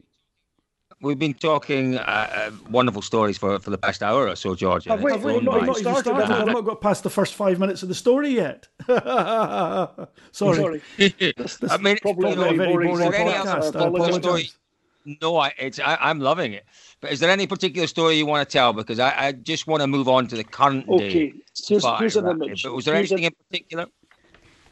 [1.02, 4.84] We've been talking uh, uh, wonderful stories for, for the past hour or so, George.
[4.86, 6.02] Have we, have we not, not started?
[6.02, 6.32] started.
[6.34, 8.68] I've not got past the first five minutes of the story yet.
[8.88, 10.12] Sorry.
[10.34, 10.82] Sorry.
[11.70, 13.82] I mean, probably you know, a very boring, boring podcast.
[13.82, 14.58] I apologize.
[15.06, 16.66] No, I, it's I, am loving it.
[17.00, 18.74] But is there any particular story you want to tell?
[18.74, 21.14] Because I, I just want to move on to the current okay.
[21.14, 21.34] day.
[21.68, 22.64] Here's, here's an image.
[22.64, 23.86] But was there here's anything a, in particular?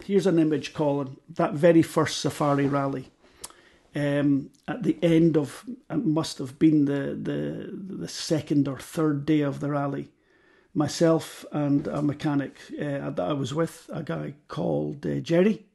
[0.06, 1.18] Here's an image, Colin.
[1.30, 3.10] That very first safari rally.
[3.96, 9.26] Um, at the end of it must have been the, the the second or third
[9.26, 10.12] day of the rally.
[10.76, 15.66] Myself and a mechanic uh, that I was with, a guy called uh, Jerry,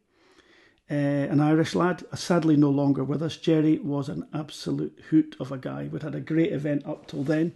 [0.90, 3.36] uh, an Irish lad, sadly no longer with us.
[3.36, 5.88] Jerry was an absolute hoot of a guy.
[5.90, 7.54] We'd had a great event up till then,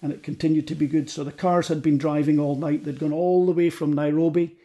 [0.00, 1.10] and it continued to be good.
[1.10, 2.84] So the cars had been driving all night.
[2.84, 4.56] They'd gone all the way from Nairobi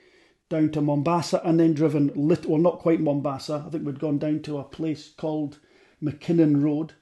[0.49, 3.64] down to Mombasa and then driven, lit- well, not quite Mombasa.
[3.66, 5.59] I think we'd gone down to a place called
[6.01, 6.93] McKinnon Road,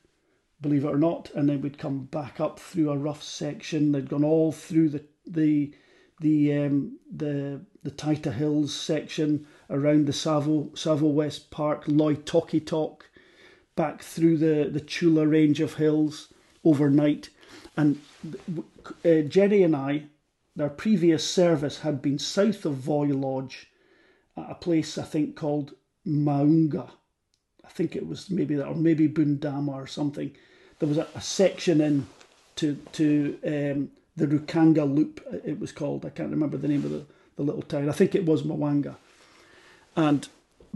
[0.61, 3.91] believe it or not, and then we'd come back up through a rough section.
[3.91, 5.73] They'd gone all through the the
[6.21, 13.01] the um, the the Hills section around the Tsavo Tsavo West Park, Loitokitok,
[13.75, 17.29] back through the the Chyulu range of hills overnight,
[17.75, 17.99] and
[19.05, 20.03] uh, Jerry and I,
[20.55, 23.71] their previous service had been south of Voi Lodge,
[24.37, 25.73] at a place I think called
[26.05, 26.89] Maunga.
[27.63, 30.35] I think it was maybe that, or maybe Bundama or something.
[30.79, 32.07] There was a, a section in
[32.57, 35.25] to to um, the Rukanga Loop.
[35.45, 36.05] It was called.
[36.05, 37.05] I can't remember the name of the,
[37.37, 37.89] the little town.
[37.89, 38.95] I think it was Mwanga.
[39.95, 40.27] And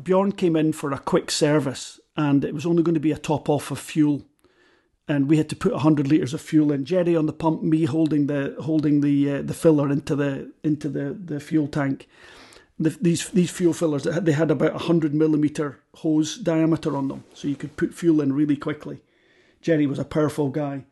[0.01, 3.17] Bjorn came in for a quick service, and it was only going to be a
[3.17, 4.25] top off of fuel
[5.07, 6.85] and we had to put 100 liters of fuel in.
[6.85, 10.89] Jerry on the pump, me holding the holding the uh, the filler into the into
[10.89, 12.07] the, the fuel tank.
[12.79, 17.23] The, these these fuel fillers they had about a 100 millimeter hose diameter on them,
[17.33, 19.01] so you could put fuel in really quickly.
[19.61, 20.85] Jerry was a powerful guy.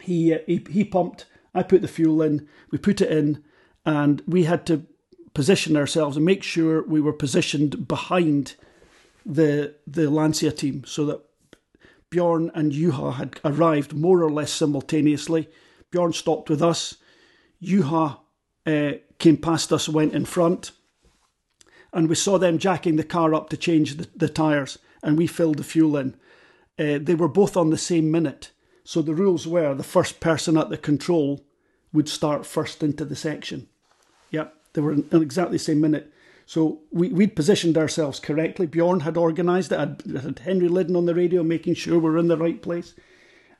[0.00, 1.26] He uh, he, he pumped.
[1.54, 2.48] I put the fuel in.
[2.70, 3.42] We put it in,
[3.84, 4.86] and we had to
[5.34, 8.54] position ourselves and make sure we were positioned behind
[9.24, 11.20] the the Lancia team so that
[12.10, 15.48] Bjorn and Juha had arrived more or less simultaneously.
[15.90, 16.96] Bjorn stopped with us.
[17.62, 18.18] Juha
[18.66, 20.72] uh, came past us, went in front,
[21.92, 25.56] and we saw them jacking the car up to change the, tyres, and we filled
[25.56, 26.14] the fuel in.
[26.78, 28.50] Uh, they were both on the same minute,
[28.84, 31.44] so the rules were the first person at the control
[31.92, 33.68] would start first into the section.
[34.72, 36.12] They were in exactly the same minute.
[36.46, 38.66] So we, we'd positioned ourselves correctly.
[38.66, 39.78] Bjorn had organised it.
[39.78, 42.94] I'd had Henry Liddon on the radio making sure we're in the right place.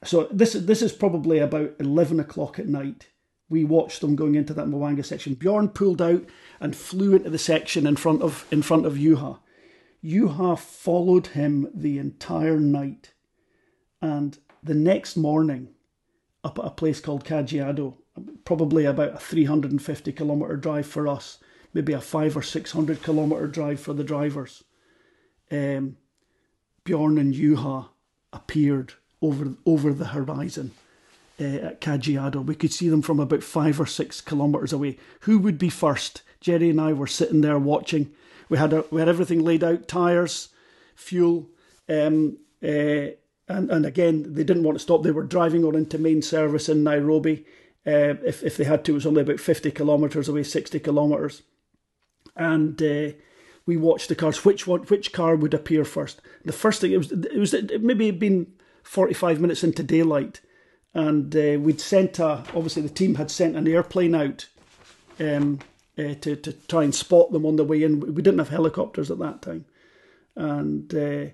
[0.05, 3.09] So this, this is probably about 11 o'clock at night.
[3.49, 5.35] We watched them going into that Mwanga section.
[5.35, 6.25] Bjorn pulled out
[6.59, 9.41] and flew into the section in front of in front of Juha.
[10.03, 13.13] Juha followed him the entire night.
[14.01, 15.69] And the next morning,
[16.43, 17.99] up at a place called Kajiado,
[18.45, 21.39] probably about a 350 kilometre drive for us,
[21.73, 24.65] maybe a five or six hundred kilometre drive for the drivers.
[25.51, 25.97] Um,
[26.85, 27.89] Bjorn and Juha
[28.33, 30.73] appeared over over the horizon
[31.41, 32.45] uh, at Kajiado.
[32.45, 34.99] We could see them from about five or six kilometres away.
[35.21, 36.23] Who would be first?
[36.41, 38.11] Jerry and I were sitting there watching.
[38.49, 40.49] We had we had everything laid out: tires,
[40.95, 41.49] fuel,
[41.89, 43.17] um, uh,
[43.49, 45.03] and and again they didn't want to stop.
[45.03, 47.47] They were driving on into main service in Nairobi.
[47.87, 51.43] Uh, if if they had to, it was only about fifty kilometres away, sixty kilometres
[52.37, 53.09] and uh,
[53.67, 54.45] we watched the cars.
[54.45, 54.81] Which one?
[54.83, 56.21] Which car would appear first?
[56.45, 58.53] The first thing it was it was it maybe been
[58.83, 60.41] forty five minutes into daylight,
[60.95, 64.47] and uh, we'd sent a obviously the team had sent an airplane out
[65.21, 65.61] um,
[65.99, 68.01] uh, to to try and spot them on the way in.
[68.01, 69.65] We didn't have helicopters at that time,
[70.37, 70.95] and.
[70.95, 71.27] Uh,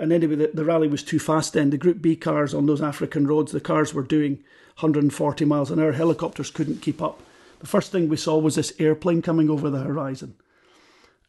[0.00, 1.70] and anyway, the, the rally was too fast then.
[1.70, 4.44] The Group B cars on those African roads, the cars were doing
[4.78, 5.90] 140 miles an hour.
[5.90, 7.20] Helicopters couldn't keep up.
[7.58, 10.36] The first thing we saw was this airplane coming over the horizon,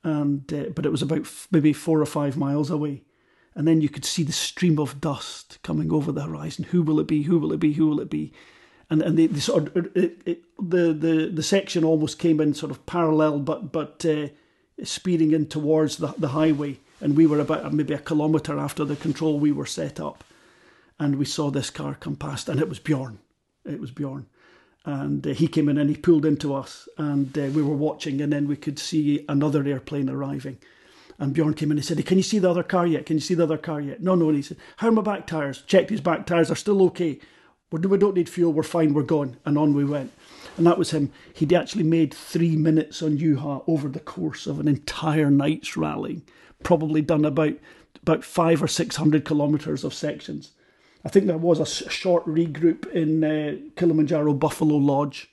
[0.04, 3.02] and uh, but it was about f- maybe four or five miles away,
[3.56, 6.66] and then you could see the stream of dust coming over the horizon.
[6.66, 7.24] Who will it be?
[7.24, 7.74] Who will it be?
[7.74, 8.32] Who will it be?
[8.88, 12.54] And and they, they sort of it, it, the the the section almost came in
[12.54, 14.28] sort of parallel, but but uh,
[14.84, 18.96] speeding in towards the the highway, and we were about maybe a kilometre after the
[18.96, 20.24] control we were set up,
[21.00, 23.18] and we saw this car come past, and it was Bjorn.
[23.70, 24.28] It was Bjorn
[24.86, 28.22] and uh, he came in and he pulled into us and uh, we were watching
[28.22, 30.58] and then we could see another airplane arriving
[31.20, 33.06] and Bjorn came in and he said, Can you see the other car yet?
[33.06, 34.02] Can you see the other car yet?
[34.02, 34.30] No, no.
[34.30, 35.62] And he said, How are my back tyres?
[35.64, 37.20] Checked his back tyres, are still okay.
[37.72, 39.38] We don't need fuel, we're fine, we're gone.
[39.46, 40.12] And on we went.
[40.58, 41.12] And that was him.
[41.34, 46.24] He'd actually made three minutes on Juha over the course of an entire night's rally.
[46.64, 47.54] Probably done about
[48.02, 50.52] about five or six hundred kilometres of sections.
[51.06, 55.32] I think there was a short regroup in uh, Kilimanjaro Buffalo Lodge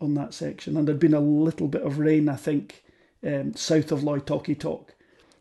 [0.00, 2.82] on that section, and there'd been a little bit of rain, I think,
[3.24, 4.86] um, south of Loitokitok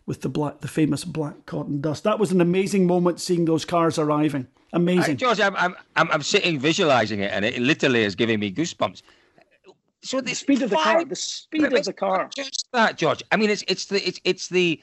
[0.05, 2.03] with the black, the famous black cotton dust.
[2.03, 4.47] That was an amazing moment seeing those cars arriving.
[4.73, 5.39] Amazing, uh, George.
[5.39, 9.01] I'm, I'm I'm sitting visualizing it, and it literally is giving me goosebumps.
[10.01, 12.29] So the speed of the car, the speed of the car.
[12.35, 13.23] Just that, George.
[13.31, 14.81] I mean, it's it's the it's it's the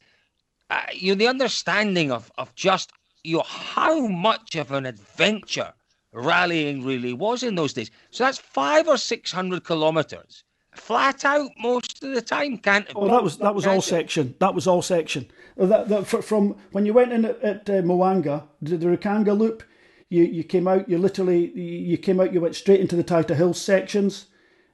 [0.70, 2.92] uh, you know the understanding of of just
[3.24, 5.72] you know, how much of an adventure
[6.12, 7.90] rallying really was in those days.
[8.10, 10.44] So that's five or six hundred kilometres,
[10.74, 12.58] flat out most of the time.
[12.58, 14.34] Can't oh, that was that was all section.
[14.38, 15.26] That was all section.
[15.56, 19.64] That, that from when you went in at, at uh, Mwanga, the, the Rukanga Loop,
[20.08, 20.88] you you came out.
[20.88, 22.32] You literally you came out.
[22.32, 24.26] You went straight into the Taita Hills sections.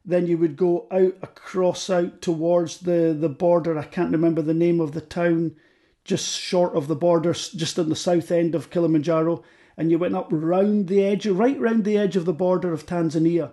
[0.05, 3.79] Then you would go out across out towards the the border.
[3.79, 5.57] I can't remember the name of the town
[6.05, 9.43] just short of the border, just on the south end of Kilimanjaro,
[9.77, 12.87] and you went up round the edge, right round the edge of the border of
[12.87, 13.53] Tanzania,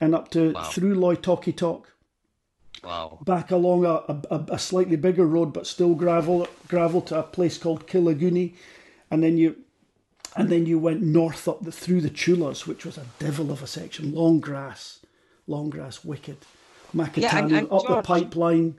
[0.00, 0.62] and up to wow.
[0.62, 1.84] through Loitokitok.
[2.82, 3.18] Wow.
[3.24, 7.56] Back along a, a, a, slightly bigger road, but still gravel, gravel to a place
[7.56, 8.56] called Kilaguni,
[9.10, 9.56] and then you,
[10.36, 13.62] and then you went north up the, through the Chyulus, which was a devil of
[13.62, 15.00] a section, long grass,
[15.46, 16.36] long grass, wicked.
[16.94, 18.78] Makatani, yeah, and, and up George, the pipeline,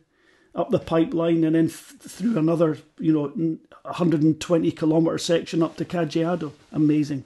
[0.55, 5.85] up the pipeline, and then th- through another, you know, 120 kilometre section up to
[5.85, 6.51] Kajiado.
[6.71, 7.25] Amazing.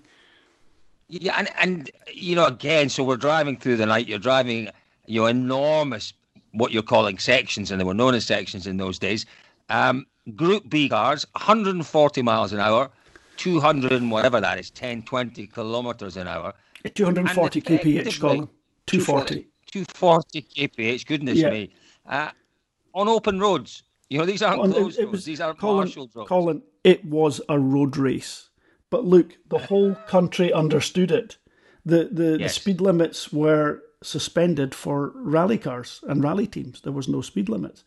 [1.08, 4.08] Yeah, and and you know, again, so we're driving through the night.
[4.08, 4.70] You're driving,
[5.08, 6.14] you know, enormous
[6.52, 9.26] what you're calling sections, and they were known as sections in those days.
[9.70, 10.06] Um,
[10.36, 12.92] Group B cars, 140 miles an hour,
[13.38, 16.54] 200 and whatever that is, 10, 20 kilometres an hour.
[16.94, 18.50] 240 kph, Colin.
[18.86, 19.48] 240.
[19.72, 21.50] 240 kph, goodness yeah.
[21.50, 21.72] me.
[22.08, 22.30] Uh,
[22.94, 23.84] on open roads.
[24.10, 25.26] You know, these aren't closed it, it was, roads.
[25.26, 26.28] These are Colin, marshaled roads.
[26.28, 28.50] Colin, it was a road race.
[28.90, 31.38] But look, the whole country understood it.
[31.86, 32.56] The the, yes.
[32.56, 36.82] the speed limits were suspended for rally cars and rally teams.
[36.82, 37.84] There was no speed limits.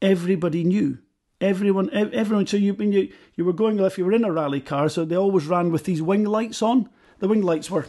[0.00, 0.98] Everybody knew.
[1.40, 2.46] Everyone, everyone.
[2.46, 5.04] So you, when you you were going, if you were in a rally car, so
[5.04, 6.88] they always ran with these wing lights on.
[7.18, 7.86] The wing lights were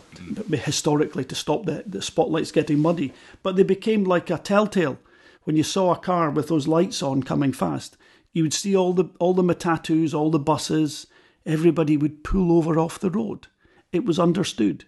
[0.52, 5.00] historically to stop the, the spotlights getting muddy, but they became like a telltale.
[5.44, 7.98] When you saw a car with those lights on coming fast,
[8.32, 11.08] you would see all the all the matatus, all the buses,
[11.46, 13.48] everybody would pull over off the road.
[13.92, 14.86] It was understood.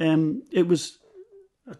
[0.00, 0.98] Um, it was.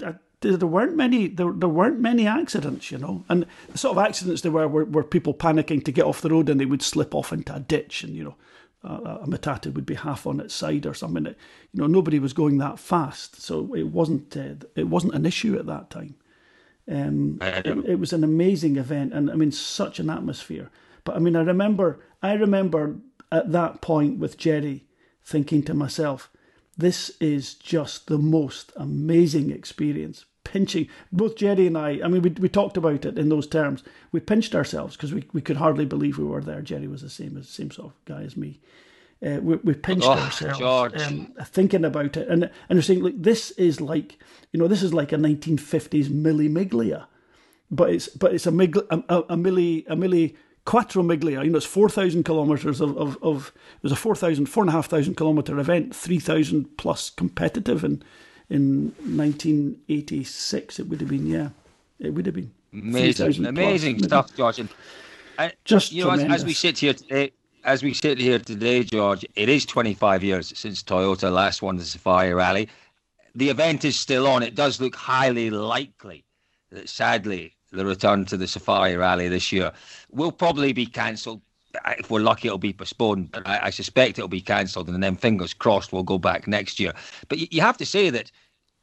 [0.03, 3.25] I, there weren't many there, there weren't many accidents, you know.
[3.29, 6.31] And the sort of accidents there were, were were people panicking to get off the
[6.31, 8.37] road and they would slip off into a ditch and you know
[8.85, 11.27] a, a matatu would be half on its side or something.
[11.27, 11.35] You
[11.73, 15.67] know nobody was going that fast, so it wasn't uh, it wasn't an issue at
[15.67, 16.15] that time.
[16.91, 20.71] Um, it, it was an amazing event and I mean such an atmosphere.
[21.05, 22.97] But I mean I remember I remember
[23.31, 24.85] at that point with Jerry
[25.25, 26.31] thinking to myself,
[26.77, 30.25] this is just the most amazing experience.
[30.45, 33.85] Pinching, both Jerry and I, I mean, we, we talked about it in those terms.
[34.13, 36.63] We pinched ourselves because we, we could hardly believe we were there.
[36.63, 38.61] Jerry was the same as same sort of guy as me.
[39.25, 43.21] Uh, we, we pinched oh, ourselves um, thinking about it, and and we're saying, like,
[43.21, 44.17] this is like,
[44.53, 47.07] you know, this is like a 1950s Mille Miglia,
[47.71, 50.37] but it's but it's a, mig, a, a, a Milli a Milli
[50.69, 55.17] Quattro Miglia, you know, it's 4,000 kilometres of, of, of, it was a 4,000, 4,500
[55.17, 58.03] kilometre event, 3,000 plus competitive in,
[58.51, 61.49] in 1986, it would have been, yeah,
[61.99, 62.53] it would have been.
[62.75, 64.59] Amazing, amazing plus, stuff, George.
[64.59, 64.69] And,
[65.39, 67.33] and Just you know, as, as, we sit here today,
[67.69, 71.85] as we sit here today, George, it is 25 years since Toyota last won the
[71.85, 72.67] Safari Rally.
[73.35, 74.43] The event is still on.
[74.43, 76.25] It does look highly likely
[76.71, 79.71] that, sadly, the return to the Safari Rally this year
[80.11, 81.43] will probably be cancelled.
[81.99, 85.15] If we're lucky, it'll be postponed, but I, I suspect it'll be cancelled, and then
[85.15, 86.95] fingers crossed we'll go back next year.
[87.29, 88.33] But you, you have to say that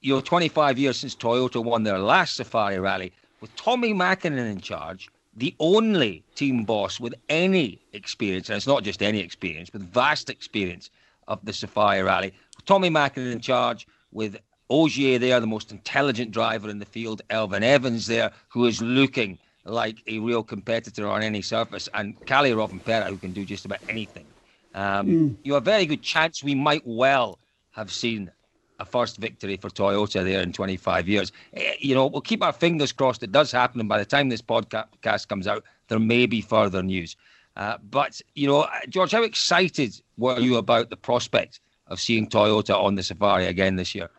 [0.02, 3.12] you know, 25 years since Toyota won their last Safari Rally,
[3.42, 8.84] with Tommi Mäkinen in charge, the only team boss with any experience, and it's not
[8.84, 10.90] just any experience, with vast experience
[11.28, 12.34] of the Safari Rally.
[12.66, 14.38] Tommi Mäkinen in charge, with
[14.70, 17.22] Ogier there, the most intelligent driver in the field.
[17.30, 21.90] Elfyn Evans there, who is looking like a real competitor on any surface.
[21.94, 24.26] And Kalle Rovanperä, who can do just about anything.
[24.74, 25.36] Um, mm.
[25.44, 27.40] You have a very good chance we might well
[27.72, 28.32] have seen
[28.80, 31.32] a first victory for Toyota there in 25 years.
[31.54, 33.80] Eh, you know, we'll keep our fingers crossed it does happen.
[33.80, 37.16] And by the time this podcast comes out, there may be further news.
[37.56, 42.76] Uh, but, you know, George, how excited were you about the prospect of seeing Toyota
[42.76, 44.10] on the Safari again this year?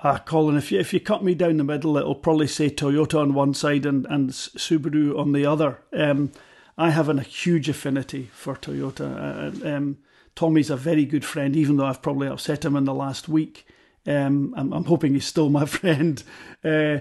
[0.00, 3.18] Ah, Colin, if you if you cut me down the middle, it'll probably say Toyota
[3.18, 5.80] on one side and, and Subaru on the other.
[5.92, 6.30] Um,
[6.76, 9.64] I have an, a huge affinity for Toyota.
[9.64, 9.98] Uh, um,
[10.36, 13.66] Tommi's a very good friend, even though I've probably upset him in the last week.
[14.08, 16.22] Um, I'm, I'm, hoping he's still my friend.
[16.64, 16.98] Uh,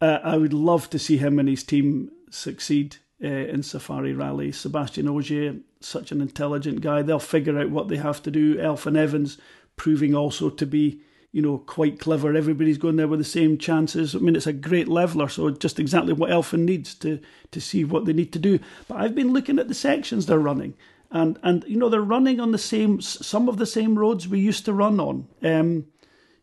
[0.00, 4.50] uh, I would love to see him and his team succeed uh, in Safari Rally.
[4.52, 7.02] Sebastian Ogier, such an intelligent guy.
[7.02, 8.56] They'll figure out what they have to do.
[8.56, 9.38] Elfyn Evans,
[9.76, 11.00] proving also to be
[11.30, 12.34] you know, quite clever.
[12.34, 14.14] Everybody's going there with the same chances.
[14.14, 17.84] I mean, it's a great leveler, so just exactly what Elfyn needs to to see
[17.84, 18.58] what they need to do.
[18.88, 20.74] But I've been looking at the sections they're running,
[21.10, 24.40] and and you know they're running on the same some of the same roads we
[24.40, 25.28] used to run on.
[25.42, 25.86] Um,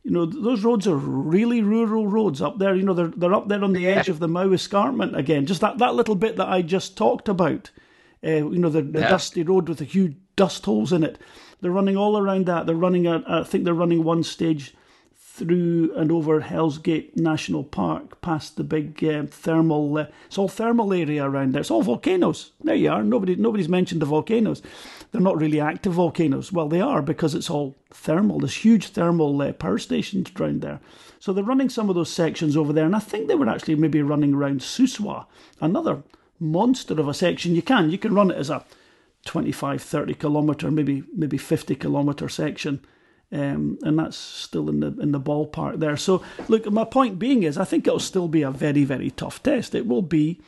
[0.06, 2.76] you know, those roads are really rural roads up there.
[2.76, 5.48] You know, they're they're up there on the edge of the Mau escarpment again.
[5.48, 7.72] Just that, that little bit that I just talked about.
[8.24, 9.10] Uh, you know, the, the yeah.
[9.10, 11.18] dusty road with the huge dust holes in it.
[11.60, 12.68] They're running all around that.
[12.68, 14.76] They're running, a, I think they're running one stage
[15.36, 19.98] through and over Hell's Gate National Park, past the big uh, thermal.
[19.98, 21.60] Uh, it's all thermal area around there.
[21.60, 22.52] It's all volcanoes.
[22.64, 23.04] There you are.
[23.04, 24.62] Nobody, nobody's mentioned the volcanoes.
[25.12, 26.54] They're not really active volcanoes.
[26.54, 28.40] Well, they are because it's all thermal.
[28.40, 30.80] There's huge thermal uh, power stations around there.
[31.20, 33.76] So they're running some of those sections over there, and I think they were actually
[33.76, 35.26] maybe running around Suswa,
[35.60, 36.04] another
[36.40, 37.56] monster of a section.
[37.56, 38.64] You can you can run it as a
[39.26, 42.86] 25, 30 kilometre, maybe maybe 50 kilometre section.
[43.32, 45.98] Um, and that's still in the in the ballpark there.
[45.98, 49.42] So look, my point being is, I think it'll still be a very very tough
[49.42, 49.74] test.
[49.74, 50.40] It will be,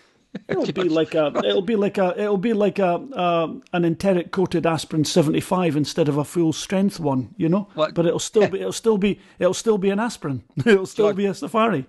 [0.48, 4.32] it'll be like a, it'll be like a, it'll be like a, uh, an enteric
[4.32, 7.68] coated aspirin seventy five instead of a full strength one, you know.
[7.74, 7.94] What?
[7.94, 10.44] But it'll still be, it'll still be, it'll still be an aspirin.
[10.66, 11.86] It'll still be a safari.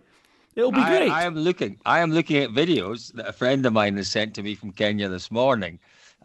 [0.56, 1.12] It'll be great.
[1.12, 4.10] I, I am looking, I am looking at videos that a friend of mine has
[4.10, 5.78] sent to me from Kenya this morning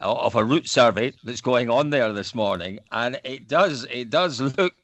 [0.03, 4.41] of a route survey that's going on there this morning, and it does it does
[4.41, 4.75] look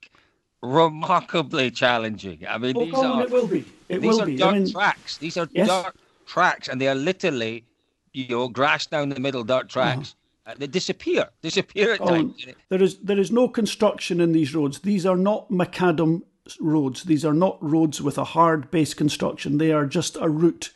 [0.62, 2.44] remarkably challenging.
[2.48, 3.64] I mean, oh, these are it will be.
[3.88, 4.36] It these will are be.
[4.36, 5.16] dirt I mean, tracks.
[5.18, 5.68] These are yes.
[5.68, 5.94] dirt
[6.26, 7.64] tracks, and they are literally,
[8.12, 10.14] you know, grass down the middle dirt tracks.
[10.46, 10.52] Uh-huh.
[10.52, 12.46] Uh, they disappear, disappear at times.
[12.70, 14.78] There is there is no construction in these roads.
[14.80, 16.22] These are not macadam
[16.60, 17.04] roads.
[17.04, 19.58] These are not roads with a hard base construction.
[19.58, 20.72] They are just a route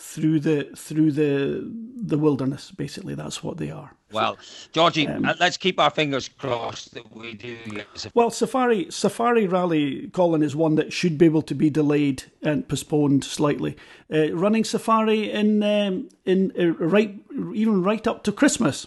[0.00, 2.70] through the through the the wilderness.
[2.70, 3.92] Basically, that's what they are.
[4.12, 4.38] Well,
[4.72, 7.56] Georgie, um, uh, let's keep our fingers crossed that we do.
[8.14, 12.66] Well, Safari Safari Rally, Colin, is one that should be able to be delayed and
[12.66, 13.76] postponed slightly.
[14.12, 17.14] Uh, running Safari in um, in uh, right
[17.54, 18.86] even right up to Christmas.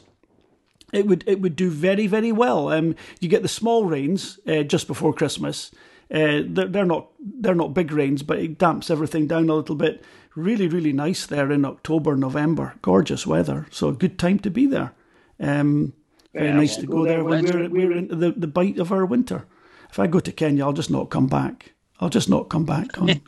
[0.91, 2.69] It would it would do very very well.
[2.69, 5.71] Um, you get the small rains uh, just before Christmas.
[6.11, 9.75] Uh, they're, they're not they're not big rains, but it damps everything down a little
[9.75, 10.03] bit
[10.35, 12.75] really, really nice there in October, November.
[12.81, 13.67] Gorgeous weather.
[13.71, 14.93] So a good time to be there.
[15.39, 15.93] Um,
[16.33, 18.91] very yeah, nice to go, go there when we're, we're in the, the bite of
[18.91, 19.45] our winter.
[19.89, 21.73] If I go to Kenya, I'll just not come back.
[21.99, 23.21] I'll just not come back, Colin.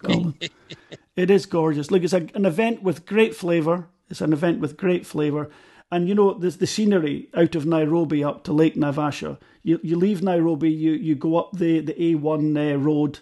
[1.15, 1.91] it is gorgeous.
[1.91, 3.87] Look, it's a, an event with great flavour.
[4.09, 5.49] It's an event with great flavour.
[5.91, 9.37] And you know, there's the scenery out of Nairobi up to Lake Naivasha.
[9.65, 13.17] You you leave Nairobi, you, you go up the, the A1 uh, road,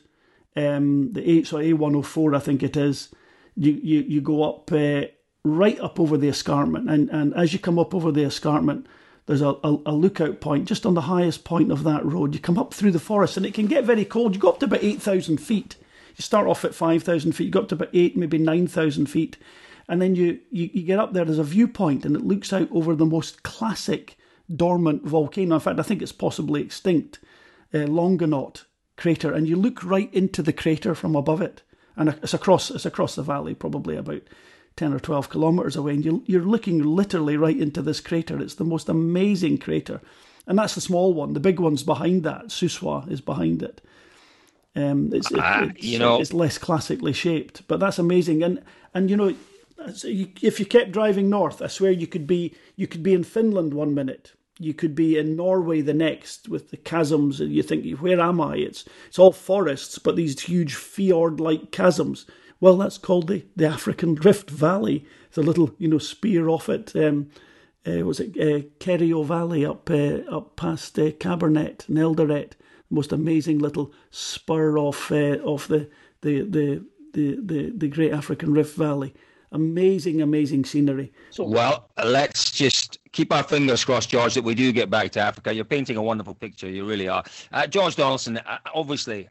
[0.58, 3.16] um, the A, so A104, I think it is,
[3.56, 5.04] you, you, you go up uh,
[5.46, 6.90] right up over the escarpment.
[6.90, 8.88] And, and as you come up over the escarpment,
[9.26, 12.34] there's a, a, a, lookout point just on the highest point of that road.
[12.34, 14.36] You come up through the forest and it can get very cold.
[14.36, 15.78] You go up to about 8,000 feet.
[16.18, 19.38] You start off at 5,000 feet, you go up to about 8, maybe 9,000 feet.
[19.88, 22.68] And then you, you, you get up there, there's a viewpoint and it looks out
[22.74, 24.18] over the most classic
[24.56, 25.56] dormant volcano.
[25.56, 27.20] In fact, I think it's possibly extinct,
[27.74, 27.86] uh,
[28.96, 29.32] crater.
[29.34, 31.64] And you look right into the crater from above it
[31.96, 34.22] and it's across it's across the valley, probably about
[34.76, 38.42] ten or twelve kilometers away, and you, you're looking literally right into this crater.
[38.42, 40.02] It's the most amazing crater,
[40.48, 41.34] and that's the small one.
[41.34, 42.48] The big one's behind that.
[42.48, 43.82] Suswa is behind it.
[44.76, 48.44] Um, it's, it, uh, it's, you know, it's less classically shaped, but that's amazing.
[48.44, 48.62] And
[48.94, 49.36] and you know,
[49.78, 53.74] if you kept driving north, I swear you could be you could be in Finland
[53.74, 58.00] one minute, you could be in Norway the next with the chasms, and you think,
[58.00, 58.58] where am I?
[58.58, 62.26] It's it's all forests, but these huge fjord-like chasms.
[62.60, 65.06] Well, that's called the, the African Rift Valley.
[65.28, 66.96] It's a little, you know, spear off it.
[66.96, 67.30] Um,
[67.86, 72.56] uh, was it uh, Kerio Valley up uh, up past uh, Kabarnet and?
[72.90, 75.90] Most amazing little spur off uh, off the
[76.22, 79.14] the, the the the the Great African Rift Valley
[79.54, 81.12] amazing, amazing scenery.
[81.30, 85.20] So, well, let's just keep our fingers crossed, George, that we do get back to
[85.20, 85.54] Africa.
[85.54, 86.70] You're painting a wonderful picture.
[86.70, 87.24] You really are.
[87.52, 89.30] Uh, George Donaldson, uh, obviously,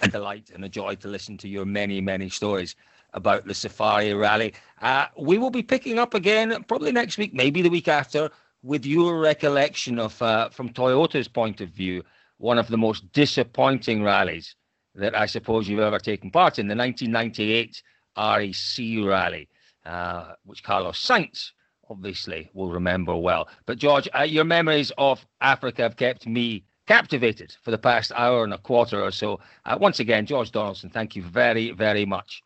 [0.00, 2.76] a delight and a joy to listen to your many, many stories
[3.12, 4.54] about the Safari Rally.
[4.82, 8.30] Uh, we will be picking up again probably next week, maybe the week after,
[8.62, 12.02] with your recollection of, uh, from Toyota's point of view,
[12.38, 14.54] one of the most disappointing rallies
[14.94, 17.82] that I suppose you've ever taken part in, the 1998
[18.16, 19.48] RAC rally,
[19.84, 21.52] uh, which Carlos Sainz
[21.88, 23.48] obviously will remember well.
[23.66, 28.44] But George, uh, your memories of Africa have kept me captivated for the past hour
[28.44, 29.40] and a quarter or so.
[29.64, 32.42] Uh, once again, George Donaldson, thank you very, very much.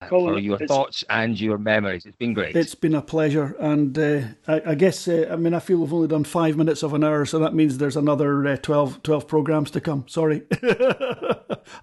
[0.00, 2.04] Uh, for your thoughts and your memories.
[2.06, 2.56] It's been great.
[2.56, 3.54] It's been a pleasure.
[3.60, 6.82] And uh, I, I, guess, uh, I mean, I feel we've only done five minutes
[6.82, 10.04] of an hour, so that means there's another uh, 12, 12 programs to come.
[10.08, 10.42] Sorry.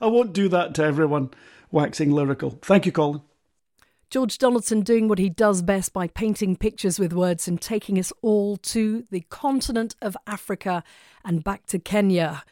[0.02, 1.32] I won't do that to everyone
[1.72, 2.58] waxing lyrical.
[2.62, 3.22] Thank you, Colin.
[4.10, 8.12] George Donaldson doing what he does best by painting pictures with words and taking us
[8.24, 10.84] all to the continent of Africa
[11.24, 12.44] and back to Kenya.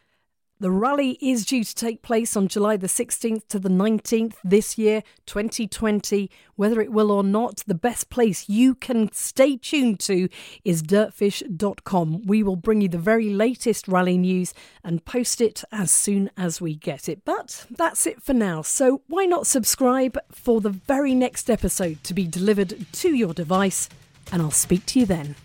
[0.59, 4.75] The rally is due to take place on July the 16th to the 19th this
[4.75, 6.31] year, 2020.
[6.55, 10.29] Whether it will or not, the best place you can stay tuned to
[10.65, 12.25] is dirtfish.com.
[12.25, 16.59] We will bring you the very latest rally news and post it as soon as
[16.59, 17.23] we get it.
[17.23, 18.63] But that's it for now.
[18.63, 23.89] So why not subscribe for the very next episode to be delivered to your device?
[24.31, 25.35] And I'll speak to you then.